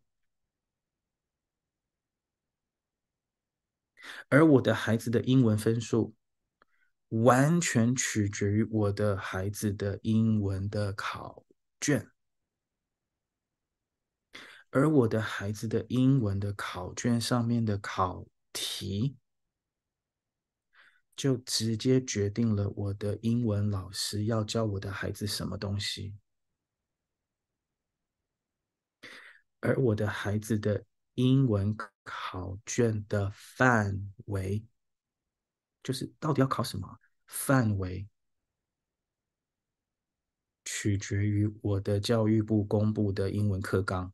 [4.30, 6.16] 而我的孩子的英文分数，
[7.10, 11.46] 完全取决于我的孩子的英文的考
[11.80, 12.10] 卷，
[14.72, 19.16] 而我的孩子的英文的考卷上面的考题，
[21.16, 26.16] 就直接决定了我的英文老师要教我的孩子什么东西，
[29.60, 30.86] 而我的孩子的。
[31.16, 34.66] 英文考卷的范围，
[35.84, 37.00] 就是到底要考什么？
[37.28, 38.10] 范围
[40.66, 44.12] 取决于我的教育部公布的英文课纲。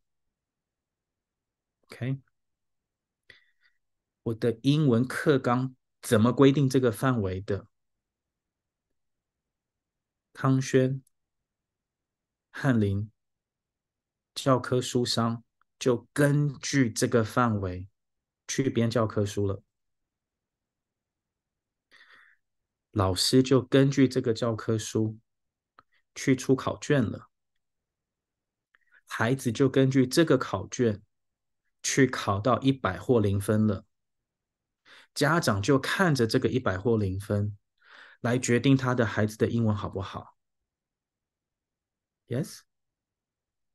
[1.84, 2.20] OK，
[4.24, 7.68] 我的英文课纲怎么规定这个范围的？
[10.34, 11.04] 康轩、
[12.52, 13.12] 翰林
[14.34, 15.44] 教科书商。
[15.78, 17.88] 就根据这个范围
[18.50, 19.64] 去编教科书了，
[22.92, 25.18] 老师就根据这个教科书
[26.14, 27.30] 去出考卷了，
[29.06, 31.02] 孩子就根据这个考卷
[31.82, 33.86] 去考到一百或零分了，
[35.14, 37.58] 家长就看着这个一百或零分
[38.22, 40.36] 来决定他的孩子的英文好不好
[42.28, 42.60] ？Yes。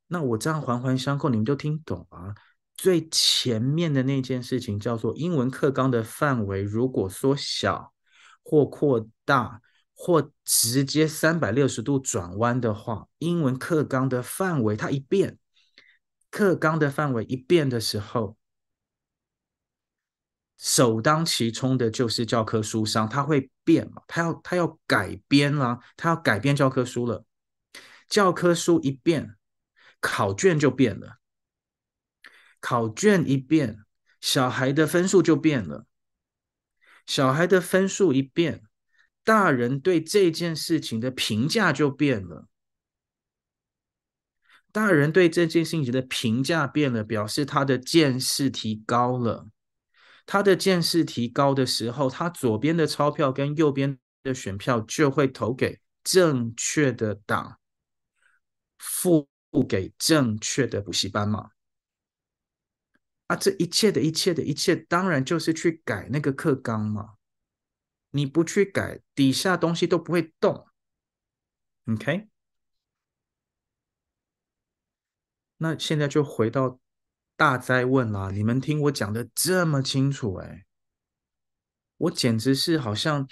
[0.06, 2.34] 那我这样环环相扣，你们就听懂啊。
[2.76, 7.92] 最前面的那件事情叫做英文课纲的范围，如果缩小
[8.42, 9.62] 或扩大，
[9.94, 15.38] 或直接三百六十度转弯的话，英文课纲的范围它一变，
[16.30, 18.36] 课纲的范围一变的时候，
[20.64, 24.00] 首当其冲的就是教科书上，它会变嘛？
[24.08, 27.26] 它要它要改编啦，它要改变教科书了。
[28.08, 29.36] 教科书一变，
[30.00, 31.18] 考卷就变了。
[32.60, 33.84] 考卷一变，
[34.22, 35.84] 小孩的分数就变了。
[37.04, 38.62] 小孩的分数一变，
[39.22, 42.48] 大人对这件事情的评价就变了。
[44.72, 49.50] 大人对这件事情的评价变了，表示他的见识提高了。
[50.26, 57.58] 他的见识提高的时候，他左边的钞票跟右边的选票就会投给正确的党，
[58.78, 59.28] 付
[59.68, 61.50] 给正确的补习班嘛。
[63.26, 67.14] 啊，这一切的一切的一切，当然就是去改那个课纲嘛。
[68.10, 70.68] 你不去改，底下东西都不会动。
[71.86, 72.28] OK，
[75.56, 76.78] 那现在就回到
[77.36, 78.30] 大灾问啦。
[78.30, 80.64] 你们听我讲的这么清楚，哎，
[81.96, 83.28] 我简直是好像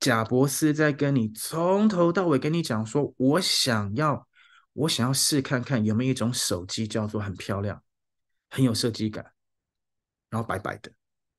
[0.00, 4.26] 贾伯斯在跟你从头到尾跟你讲说，我想要，
[4.72, 7.82] 我想要试看看有没有一种手机叫做很漂亮，
[8.50, 9.32] 很有设计感，
[10.30, 10.92] 然后白白的。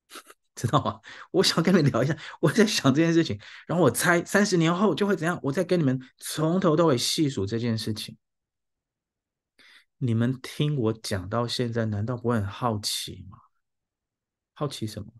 [0.55, 0.99] 知道吗？
[1.31, 5.39] 我想跟你聊一下，我在想这件事情，然后我猜三十年后就会怎样？
[5.41, 8.15] 我再跟你们从头到尾细数这件事情。
[10.05, 13.37] 你们听我讲到现在，难道不会很好奇吗？
[14.53, 15.13] 好奇什么？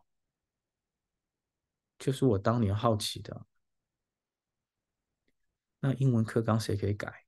[1.98, 3.46] 就是我当年好奇的。
[5.80, 7.26] 那英文课纲谁可以改？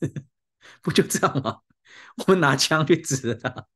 [0.80, 1.60] 不就这样吗？
[2.26, 3.68] 我们拿枪去指他。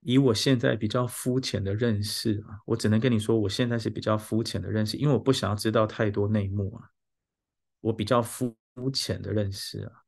[0.00, 6.90] 以我现在比较肤浅的认识啊，我只能跟你说，我现在是比较肤浅的认识，因为我不想要知道太多内幕啊。
[7.80, 8.56] 我比较肤
[8.92, 10.04] 浅的认识啊，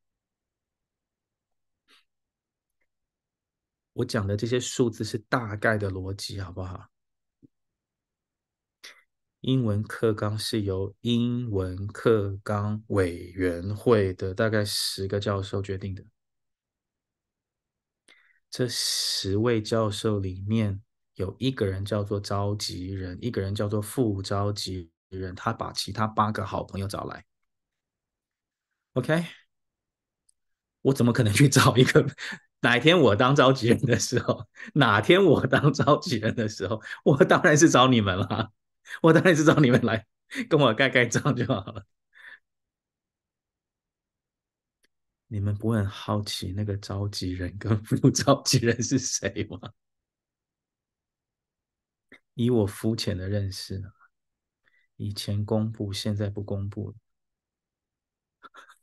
[3.94, 6.88] 我讲的这些数字是大概的逻辑，好不好？
[9.40, 16.04] 英文课纲是由英文课纲委员会的大概十个教授决定的。
[18.48, 20.80] 这十位教授里面
[21.14, 27.24] 有一个人叫做召集人，一个人叫做副召集人，他把其他八个好朋友找来。
[28.94, 29.24] OK，
[30.82, 32.06] 我怎么可能去找一个？
[32.60, 38.52] 哪天我当召集人的时候，哪天我当召集人的时候，我当然是找你们了。
[39.00, 40.06] 我当然是找你们来
[40.48, 41.86] 跟我盖盖章就好了。
[45.28, 49.72] 你们不会很好奇那个召集人跟副召集人是谁吗？
[52.34, 53.82] 以我肤浅的认识，
[54.96, 56.96] 以前公布，现在不公布了。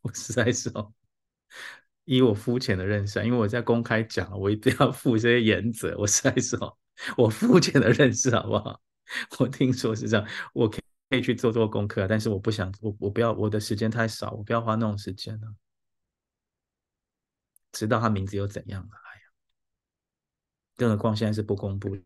[0.01, 0.93] 我实在是哦，
[2.05, 5.95] 以我肤浅的认识，啊因为我在公开讲，我一定要负这些原则。
[5.97, 6.77] 我实在是哦，
[7.17, 8.81] 我肤浅的认识好不好？
[9.39, 10.79] 我听说是这样，我可
[11.11, 15.55] 以去做做功课，但是我不想，我我不要，我的时间太少，我不要花那种时间了。
[17.71, 18.89] 知道他名字又怎样了？
[18.93, 19.23] 哎呀，
[20.75, 21.97] 更何况现在是不公布。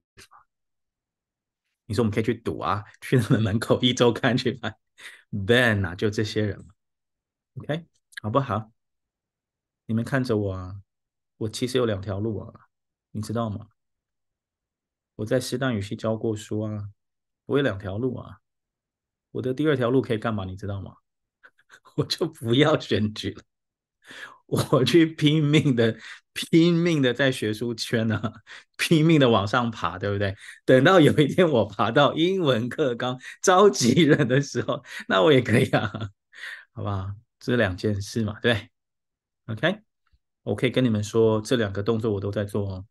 [1.86, 4.74] 你说我们可以去赌啊，去他们门口一周刊去买
[5.46, 6.73] ，Ben 啊，就这些人嘛。
[7.56, 7.86] OK，
[8.22, 8.72] 好不好？
[9.86, 10.82] 你们看着我啊，
[11.38, 12.54] 我其实有两条路啊，
[13.12, 13.68] 你知道吗？
[15.16, 16.90] 我在师大语系教过书啊，
[17.46, 18.40] 我有两条路啊。
[19.32, 20.46] 我的第二条路可以干嘛？
[20.46, 20.96] 你知道吗？
[21.98, 23.44] 我就不要选举了。
[24.46, 25.98] 我去拼命的、
[26.34, 28.34] 拼命的在学术圈呢、啊，
[28.78, 30.36] 拼命的往上爬，对不对？
[30.66, 35.92] 等到有一天我爬到英文课纲召集人的时候，那我也可以啊，
[36.74, 37.23] 好不好？
[37.44, 38.70] 这两件事嘛，对
[39.48, 39.82] ，OK，
[40.44, 42.86] 我可以跟你们说，这两个动作我都在做哦，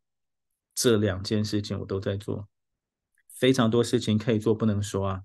[0.75, 2.47] 这两件事情我都在做，
[3.31, 5.23] 非常多事情可以做，不能说啊。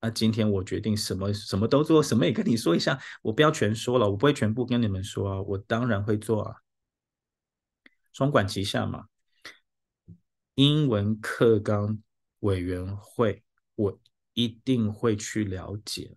[0.00, 3.00] 那今天我决定什么什么都做，什么也跟你说一下。
[3.22, 5.40] 我不要全说了，我不会全部跟你们说啊。
[5.42, 6.56] 我当然会做啊，
[8.12, 9.06] 双管齐下嘛。
[10.56, 12.02] 英文课纲
[12.40, 13.44] 委员会，
[13.76, 13.96] 我
[14.32, 16.16] 一定会去了解。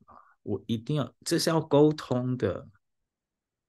[0.49, 2.67] 我一定要，这是要沟通的。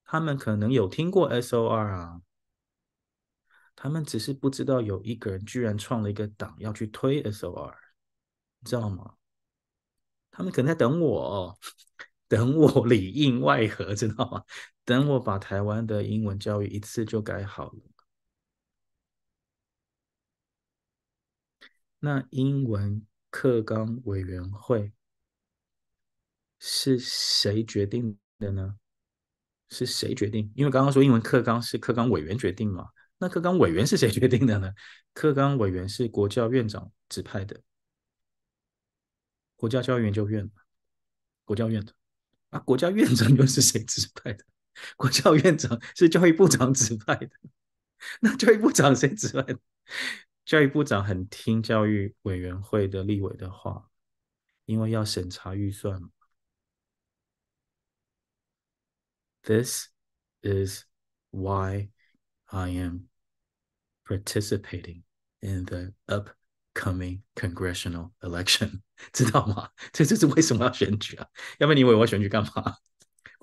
[0.02, 2.22] 他们可能有听过 SOR 啊，
[3.76, 7.74] 他们只是不知道有一个人居然创了一个党要去推 SOR，
[8.60, 9.14] 你知道吗？
[10.30, 11.58] 他们可能在等我，
[12.26, 14.42] 等我里应外合，知道吗？
[14.84, 17.82] 等我把台湾的英文教育一次就改好了。
[22.00, 24.92] 那英文课纲委员会
[26.60, 28.76] 是谁决定的呢？
[29.70, 30.52] 是谁决定？
[30.54, 32.88] 因为刚刚说英文课纲是课纲委员决定嘛，
[33.18, 34.72] 那课纲委员是谁 决定的呢？
[35.14, 37.60] 课纲委员是国教院长指派的，
[39.56, 40.50] 国家教育研究院，
[41.44, 41.92] 国教院的
[42.50, 44.44] 啊，国家院长又是谁指派的？
[44.96, 47.30] 国教院长是教育部长指派的，
[48.20, 49.58] 那教育部长谁指派的？
[50.44, 53.88] 教育部长很听教育委员会的立委的话，
[54.64, 56.08] 因为要审查预算嘛。
[59.43, 59.89] This
[60.41, 60.85] is
[61.31, 61.89] why
[62.45, 63.09] I am
[64.07, 65.03] participating
[65.41, 68.81] in the upcoming congressional election，
[69.13, 69.69] 知道吗？
[69.93, 71.27] 这就是为什么要选举啊！
[71.59, 72.77] 要不然你以为我要选举干嘛？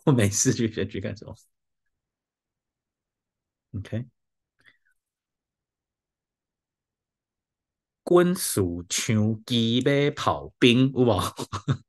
[0.05, 1.36] 我没事去选举干什么？
[3.74, 4.07] OK。
[8.03, 11.20] 滚鼠枪机马炮兵，有无？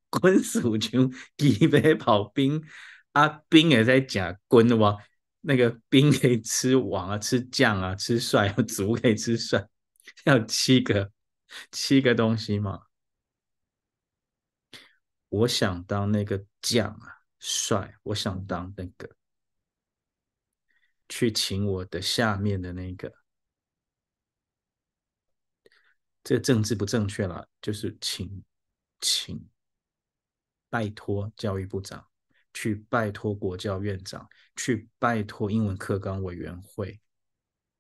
[0.10, 2.64] 滚鼠枪机马炮兵。
[3.13, 4.97] 啊，兵也在讲滚的哇，
[5.41, 9.69] 那个兵可以吃王啊，吃将啊，吃帅， 卒可以吃帅，
[10.25, 11.11] 要七个
[11.73, 12.83] 七个东西嘛。
[15.31, 19.17] 我想当那个将啊，帅，我想当那个，
[21.09, 23.13] 去请我的下面的那个，
[26.23, 28.43] 这政治不正确了，就是请
[29.01, 29.49] 请
[30.71, 32.09] 拜托教育部长。
[32.61, 37.01] 去拜托国教院长，去拜托英文课纲委员会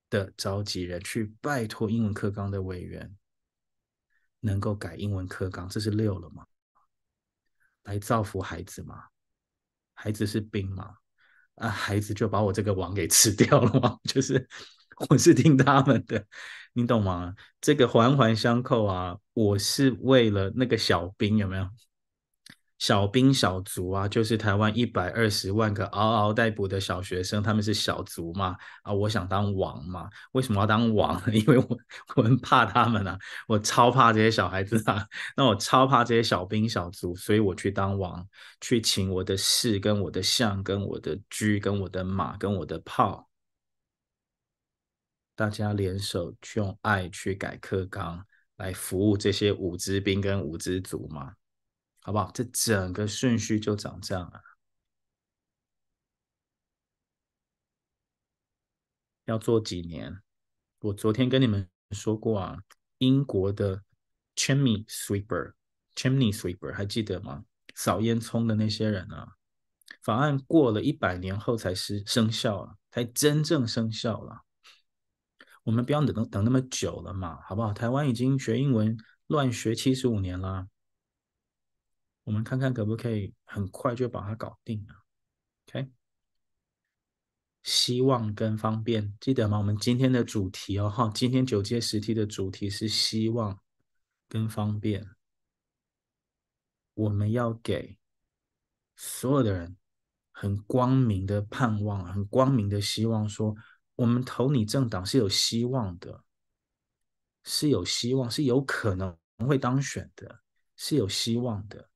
[0.08, 3.12] 的召集人，去拜托英文课纲的委员，
[4.38, 6.46] 能够改英文课纲，这是六了吗？
[7.82, 9.02] 来造福孩子吗？
[9.94, 10.94] 孩子是兵吗？
[11.56, 13.98] 啊，孩子就把我这个王给吃掉了吗？
[14.08, 14.48] 就是
[15.10, 16.24] 我是听他们的，
[16.72, 17.34] 你懂吗？
[17.60, 21.68] 这个环环相扣啊，我是为了那个小兵，有没有？
[22.78, 28.56] 小兵小卒啊，就是台湾一百二十万个嗷嗷待哺的小学生，他们是小卒嘛？
[28.82, 30.08] 啊，我想当王嘛？
[30.32, 31.20] 为什么要当王？
[31.34, 31.78] 因为我
[32.14, 33.18] 我很怕他们啊，
[33.48, 35.04] 我超怕这些小孩子啊，
[35.36, 38.24] 那我超怕这些小兵小卒，所以我去当王，
[38.60, 43.28] 去请我的士、跟我的象、跟我的车、跟我的马、跟我的炮，
[45.34, 48.24] 大家联手去用爱去改课纲，
[48.56, 51.32] 来服务这些五支兵跟五支卒嘛。
[52.09, 52.30] 好不好？
[52.32, 54.40] 这整个顺序就长这样啊。
[59.26, 60.22] 要做几年？
[60.78, 62.62] 我昨天跟你们说过啊，
[62.96, 63.84] 英国的
[64.34, 67.44] chimney sweeper，chimney sweeper 还记得吗？
[67.74, 69.36] 扫烟囱的那些人啊，
[70.00, 74.44] 法案过了一百年后才是生效啊，才真正生效了。
[75.62, 77.74] 我们不要等等那么久了嘛，好不好？
[77.74, 78.96] 台湾已经学英文
[79.26, 80.68] 乱学七十五年了。
[82.28, 84.94] 我们看看可不可以很快就把它搞定了
[85.66, 85.90] ，OK？
[87.62, 89.56] 希望跟方便，记得吗？
[89.56, 93.58] 我们今天的主题哦，哈，今天九阶十梯的主题是希望
[94.28, 95.08] 跟方便。
[96.92, 97.96] 我们要给
[98.94, 99.74] 所有的人
[100.30, 103.56] 很光明的盼望，很光明的希望，说
[103.94, 106.22] 我们投你政党是有希望的，
[107.42, 110.42] 是有希望，是有可能会当选的，
[110.76, 111.88] 是有希望的。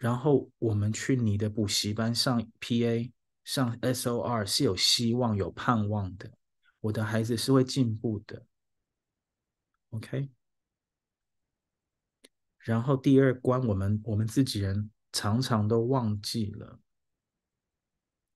[0.00, 3.12] 然后我们去你的补习班上 PA
[3.44, 6.32] 上 SOR 是有希望有盼望的，
[6.80, 8.46] 我的孩子是会进步的
[9.90, 10.30] ，OK。
[12.60, 16.80] 然后第二关，我们我们自己人常常都忘记了，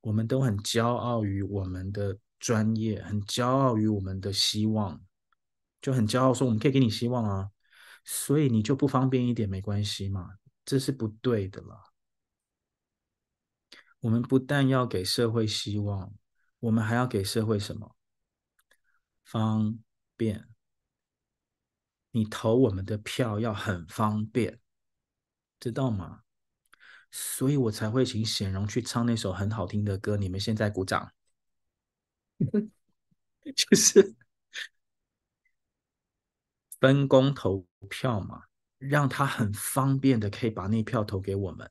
[0.02, 5.00] 我们都很骄傲于我们的专业，很骄傲于我们的希望，
[5.80, 7.50] 就很骄傲说我们可以给你希望啊，
[8.04, 10.36] 所以你就不方便一点没关系嘛。
[10.64, 11.92] 这是不对的了。
[14.00, 16.12] 我们不但要给社会希望，
[16.60, 17.96] 我们还要给社会什么？
[19.24, 19.78] 方
[20.16, 20.48] 便。
[22.10, 24.60] 你投我们的票要很方便，
[25.58, 26.22] 知道吗？
[27.10, 30.16] 所以我才会请显荣去唱那首很好听的歌。
[30.16, 31.12] 你们现在鼓掌，
[33.56, 34.14] 就是
[36.78, 38.44] 分工投票嘛。
[38.88, 41.70] 让他很方便的可以把那票投给我们，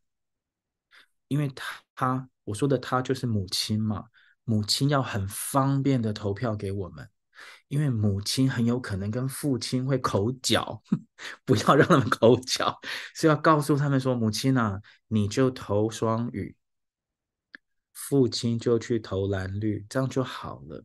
[1.27, 4.05] 因为他，他我说的他就是母亲嘛，
[4.43, 7.09] 母亲要很方便的投票给我们，
[7.67, 10.81] 因为母亲很有可能跟父亲会口角，
[11.45, 12.79] 不要让他们口角，
[13.13, 16.55] 是要告诉他们说：“母亲啊，你就投双语，
[17.93, 20.83] 父亲就去投蓝绿，这样就好了，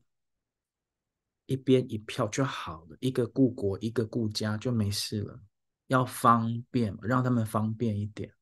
[1.46, 5.40] 一边一票就好了，一个顾国，一个顾家，就没事了。
[5.88, 8.32] 要方便，让他们方便一点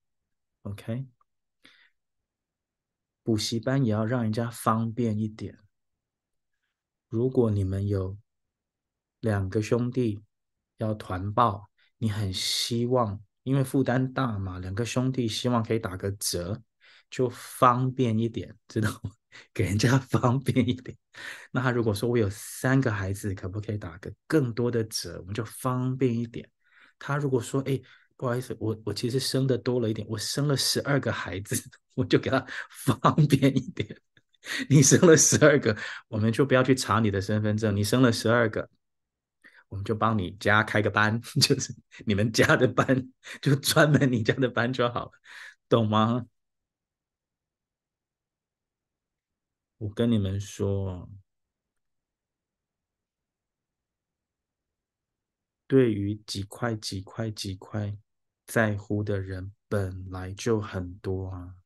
[0.62, 1.06] ，OK？
[3.22, 5.58] 补习班也要让人家方便一点。
[7.08, 8.16] 如果你们有。”
[9.20, 10.22] 两个兄弟
[10.76, 11.68] 要团报，
[11.98, 16.62] 你很希望，因为负担大嘛，两个兄弟希望可以打个折，
[17.10, 19.10] 就方便一点，知道吗？
[19.52, 20.96] 给人家 方便一点。
[21.50, 25.18] 那他如果说我有三个孩子，可不可以打个更多的折？
[25.20, 26.48] 我们就方便一点。
[26.98, 27.80] 他如果说，哎，
[28.16, 31.56] 不好意思，我我其实生的多了一点，我生了十二个孩子，
[31.94, 34.00] 我就给他方便一点。
[34.70, 35.76] 你生了十二个，
[36.08, 38.68] 我们就不要去查你的身份证，你生了十二个。
[39.68, 41.74] 我们就帮你家开个班， 就是
[42.06, 42.86] 你们家的班，
[43.42, 45.10] 就专门你家的班就好了，
[45.68, 46.24] 懂吗？
[49.78, 51.08] 我跟你们说，
[55.66, 57.96] 对于几块几块几块
[58.46, 61.56] 在乎的人本来就很多啊，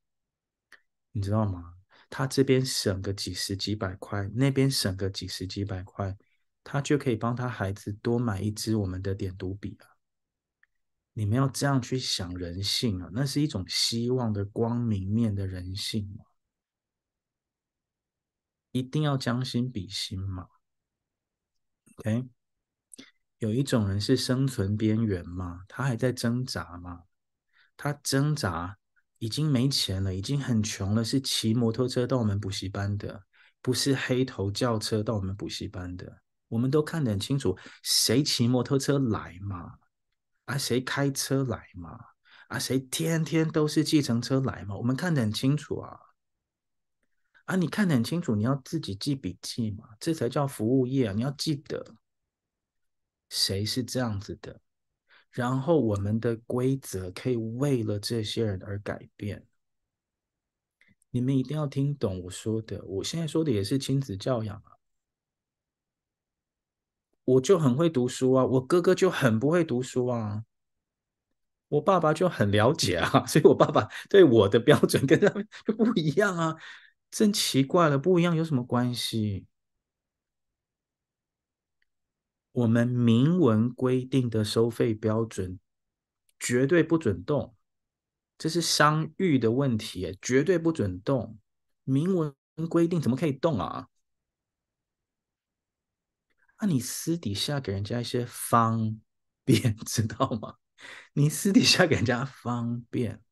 [1.12, 1.76] 你知道吗？
[2.08, 6.16] 他这边省个几十几百块，那边省个几十几百块。
[6.62, 9.96] 他就可以帮他孩子多买一支我们的点读笔啊！
[11.14, 16.24] 你们要这样去想人性啊，那是一种希望的光明面的人性嘛，
[18.72, 20.48] 一定要将心比心嘛。
[21.96, 22.28] OK，
[23.40, 27.00] 有一种人是生存边缘嘛，他还在挣扎嘛，
[27.74, 28.76] 他挣扎
[29.18, 33.24] 已经没钱了，已经很穷了，是骑摩托车到我们补习班的，
[33.62, 36.20] 不是黑头轿车到我们补习班的。
[36.48, 39.72] 我们都看得很清楚，谁骑摩托车来嘛？
[40.44, 41.98] 啊，谁开车来嘛？
[42.48, 44.76] 啊，谁天天都是计程车来嘛？
[44.76, 45.98] 我们看得很清楚啊！
[47.46, 51.12] 啊，你看得很清楚，你要自己记笔记嘛，这才叫服务业啊！
[51.14, 51.82] 你要记得
[53.30, 54.60] 谁是这样子的，
[55.30, 59.46] 然后我们的规则可以为了这些人而改变。
[61.10, 64.72] 你们一定要听懂我说的，我现在说的也是亲子教养啊。
[67.24, 70.44] 我就很会读书啊，我哥哥就很不会读书啊，
[71.68, 76.56] 我爸爸就很了解啊， 所以我爸爸对我的标准跟他们就不一样啊，
[77.10, 79.46] 真奇怪了，不一样有什么关系？
[82.52, 85.58] 我们明文规定的收费标准
[86.38, 87.54] 绝对不准动，
[88.36, 91.38] 这是商誉的问题，绝对不准动，
[91.84, 92.34] 明文
[92.68, 93.88] 规定怎么可以动啊？
[96.58, 99.00] 那、啊、你私底下给人家一些方
[99.44, 100.56] 便， 知道吗？
[101.14, 103.22] 你私底下给人家方便，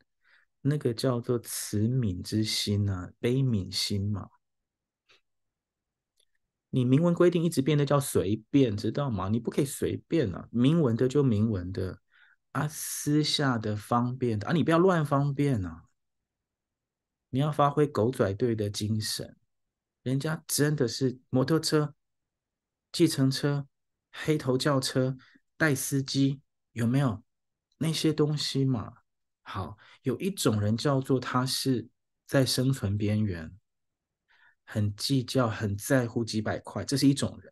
[0.62, 4.30] 那个叫做慈悯之心啊，悲悯心嘛。
[6.70, 9.28] 你明文规定一直变得叫随便，知道吗？
[9.28, 11.98] 你不可以随便啊，明文的就明文的
[12.52, 15.84] 啊，私下的方便的啊，你不要乱方便啊。
[17.30, 19.36] 你要发挥狗仔队的精神，
[20.02, 21.94] 人家真的是摩托车。
[22.90, 23.66] 计程车、
[24.10, 25.18] 黑头轿车、
[25.58, 26.40] 带司机，
[26.72, 27.22] 有没有
[27.76, 28.94] 那些东西嘛？
[29.42, 31.86] 好，有一种人叫做他是
[32.26, 33.54] 在生存边缘，
[34.70, 37.50] 很计较、很在乎几百块，这是一种人。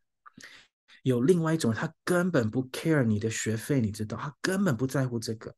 [1.03, 5.55] 有另外一种人，他根本不 care 你的学费，你知道，他根本不在乎这个。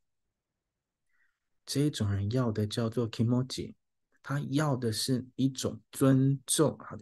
[1.66, 3.74] 这种人要的叫做 kimoji，
[4.22, 6.96] 他要的是一种尊重啊，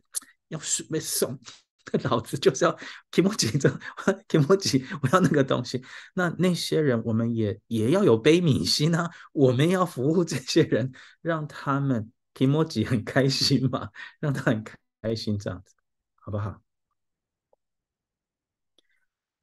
[0.48, 1.38] 要是被送。
[2.02, 2.76] 老子就是要
[3.12, 3.70] 提莫吉，这
[4.26, 5.84] 提莫吉，我要那个东西。
[6.14, 9.08] 那那些人，我们也也要有悲悯心啊！
[9.32, 10.92] 我们要服务这些人，
[11.22, 14.62] 让他们提莫吉很开心嘛， 让他很
[15.00, 15.74] 开心，这样子，
[16.16, 16.62] 好不好？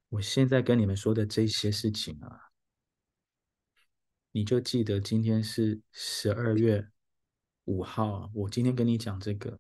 [0.10, 2.52] 我现在跟你们说的这些事情啊，
[4.32, 6.88] 你就记得今天是十二月
[7.64, 9.60] 五号，我今天跟你讲这个，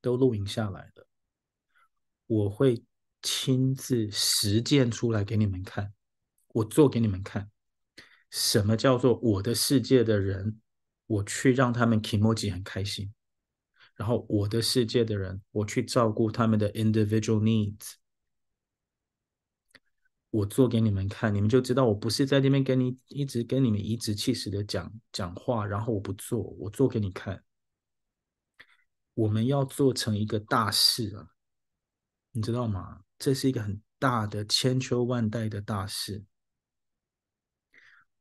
[0.00, 1.06] 都录影下来了。
[2.26, 2.84] 我会
[3.22, 5.94] 亲自实践出来给你们看，
[6.48, 7.48] 我做给你们看，
[8.28, 10.60] 什么叫做我的世界的人，
[11.12, 13.12] 我去让他们 kimoji 很开心，
[13.96, 17.96] 然后我的世界的人，我去照顾他们的 individual needs，
[20.30, 27.44] 我做给你们看，你们就知道我不是在这边跟你一直跟你们颐指气使的讲讲话，然后我不做，我做给你看，
[29.12, 31.28] 我们要做成一个大事啊。
[32.30, 33.02] 你知道吗？
[33.18, 36.24] 这是一个很大的千秋万代的大事，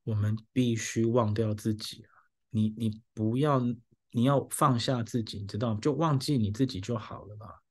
[0.04, 2.06] 我们必须忘掉自己！
[2.52, 3.60] 你你不要，
[4.12, 5.80] 你要放下自己，你知道吗？
[5.82, 7.64] 就忘记你自己就好了吧。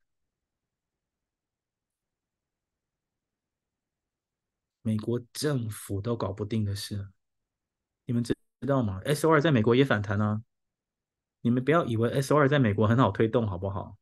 [4.82, 7.10] 美国政府都搞不定的事，
[8.06, 8.34] 你们知
[8.66, 10.42] 道吗？S O2 在美国也反弹啊！
[11.42, 13.98] 你们不要以为 S O2 在美国很好推动，好不好？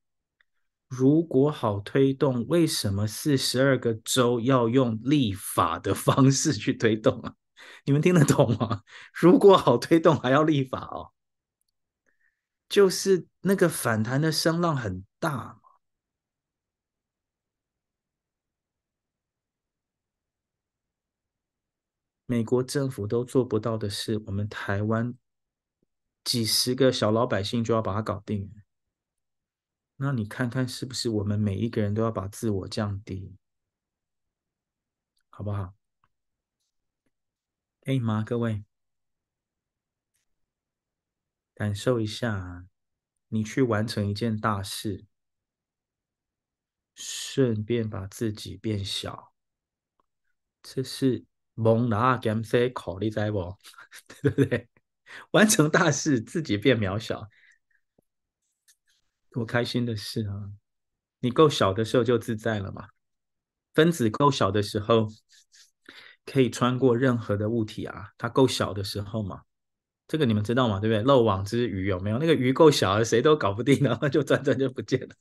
[0.86, 7.34] 如果好推动，为什么四十二个州要用立法的方式去推动啊？
[7.84, 8.82] 你们听得懂吗？
[9.14, 11.12] 如果好推动，还要立法哦？
[12.68, 15.60] 就是那个反弹的声浪很大嘛。
[22.26, 25.16] 美国政府都做不到的事，我们台湾
[26.24, 28.52] 几十个小老百姓就要把它搞定。
[29.96, 33.34] 那你看看是不是我们每一个人都要把自我降低，
[35.30, 35.77] 好不好？
[37.88, 38.22] 可以吗？
[38.22, 38.66] 各位，
[41.54, 42.66] 感受一下，
[43.28, 45.06] 你去完成一件大事，
[46.94, 49.32] 顺便把自己变小，
[50.62, 51.24] 这是
[51.54, 53.56] 蒙拉甘塞考虑在不？
[54.20, 54.68] 对不对？
[55.30, 57.26] 完成大事，自己变渺小。
[59.30, 60.52] 多开心的事啊！
[61.20, 62.90] 你够小的时候就自在了嘛。
[63.72, 65.08] 分子够小的时候，
[66.30, 68.10] 可以穿过任何的物体啊。
[68.18, 69.42] 它够小的时候嘛，
[70.06, 70.80] 这个你们知道吗？
[70.80, 71.02] 对不对？
[71.02, 72.18] 漏网之鱼有没有？
[72.18, 75.14] 那个鱼够小，谁都搞不定，然 后就转转就不见了。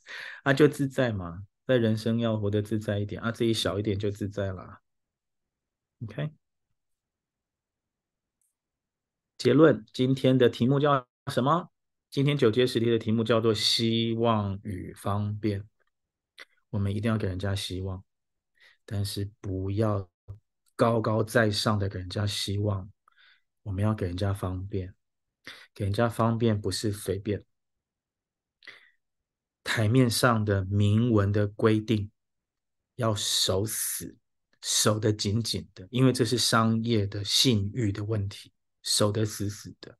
[0.43, 1.43] 啊，就自在嘛。
[1.66, 4.80] 在人生要活得自在一点啊，自己小一点就自在了。
[6.03, 6.32] OK，
[9.38, 11.70] 结论，今天的题目叫什么？
[12.10, 15.68] 今天九阶十题的题目叫做“希望与方便”。
[16.72, 18.01] 我们一定要给人家希望，
[18.86, 20.10] 但是不要
[20.78, 22.89] 高高在上的给人家希望。
[23.63, 24.95] 我们要给人家方便，
[25.73, 27.43] 给人家方便不是随便。
[29.61, 32.09] 台面上的明文的规定
[32.95, 34.15] 要守死，
[34.61, 39.97] 守得紧紧的，因为这是商业的信誉的问题，守得死死的。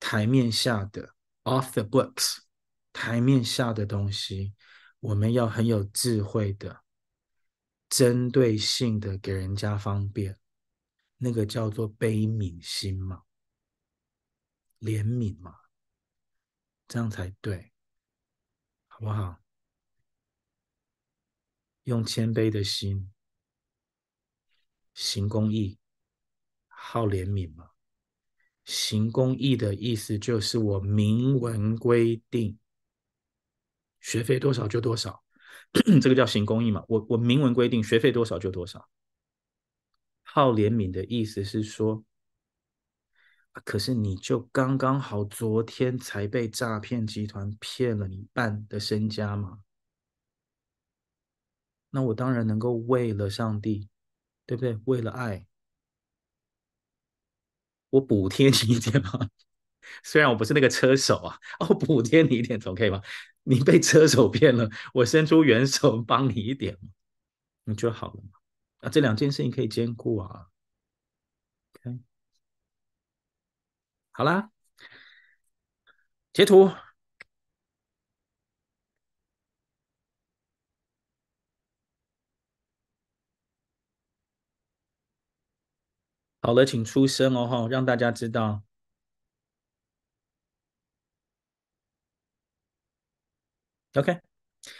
[0.00, 2.38] 台面下的 off the books，
[2.94, 4.54] 台面下的东西，
[5.00, 6.80] 我们要很有智慧的、
[7.88, 10.38] 针对性的给人家方便，
[11.16, 13.24] 那个叫做悲悯心嘛，
[14.80, 15.54] 怜悯嘛，
[16.86, 17.72] 这样才对，
[18.86, 19.40] 好不好？
[21.84, 23.10] 用谦卑的心，
[24.92, 25.78] 行公义，
[26.66, 27.70] 好怜悯嘛。
[28.64, 32.58] 行公义的意思就是我明文规定，
[34.00, 35.24] 学费多少就多少，
[36.02, 36.84] 这个叫行公益嘛。
[36.88, 38.88] 我我明文规定学费多少就多少。
[40.22, 42.04] 好怜悯的意思是说，
[43.64, 49.60] 可是你就刚刚好昨天才被诈骗集团骗了你半的身家嘛，
[51.90, 53.88] 那我当然能够为了上帝，
[54.46, 54.78] 对不对？
[54.84, 55.46] 为了爱。
[57.90, 59.28] 我补贴你一点吗？
[60.04, 63.00] 虽然我不是那个车手啊，我 补贴你一点总可以吧？
[63.48, 66.76] 你被车手骗了，我伸出援手帮你一点，
[67.64, 68.38] 你就好了嘛。
[68.80, 70.48] 啊，这两件事情可以兼顾啊。
[71.80, 71.98] OK，
[74.12, 74.50] 好啦，
[76.32, 76.70] 截图。
[86.42, 88.67] 好了，请出声哦，哈，让大家知道。
[93.98, 94.20] OK，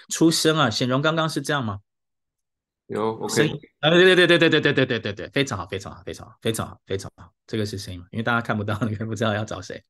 [0.09, 0.71] 出声啊！
[0.71, 1.81] 显荣刚刚是这样吗？
[2.87, 3.51] 有，OK。
[3.81, 7.35] 啊，对对对对对对对对对对对，非常好，非常好，非常好，非常好，非常好。
[7.47, 8.01] 这个是声音？
[8.13, 9.85] 因为大家看不到，你们不知道要找谁。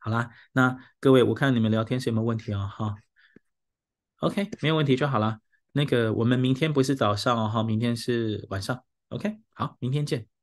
[0.00, 2.68] 好啦，那各位，我看你们聊天是有没有问题哦？
[2.70, 2.96] 哈
[4.18, 5.38] ，OK，没有问题就好了。
[5.72, 8.84] 那个，我们明天不是早上哦，哈，明天是晚上。
[9.08, 10.33] OK，好，明天见。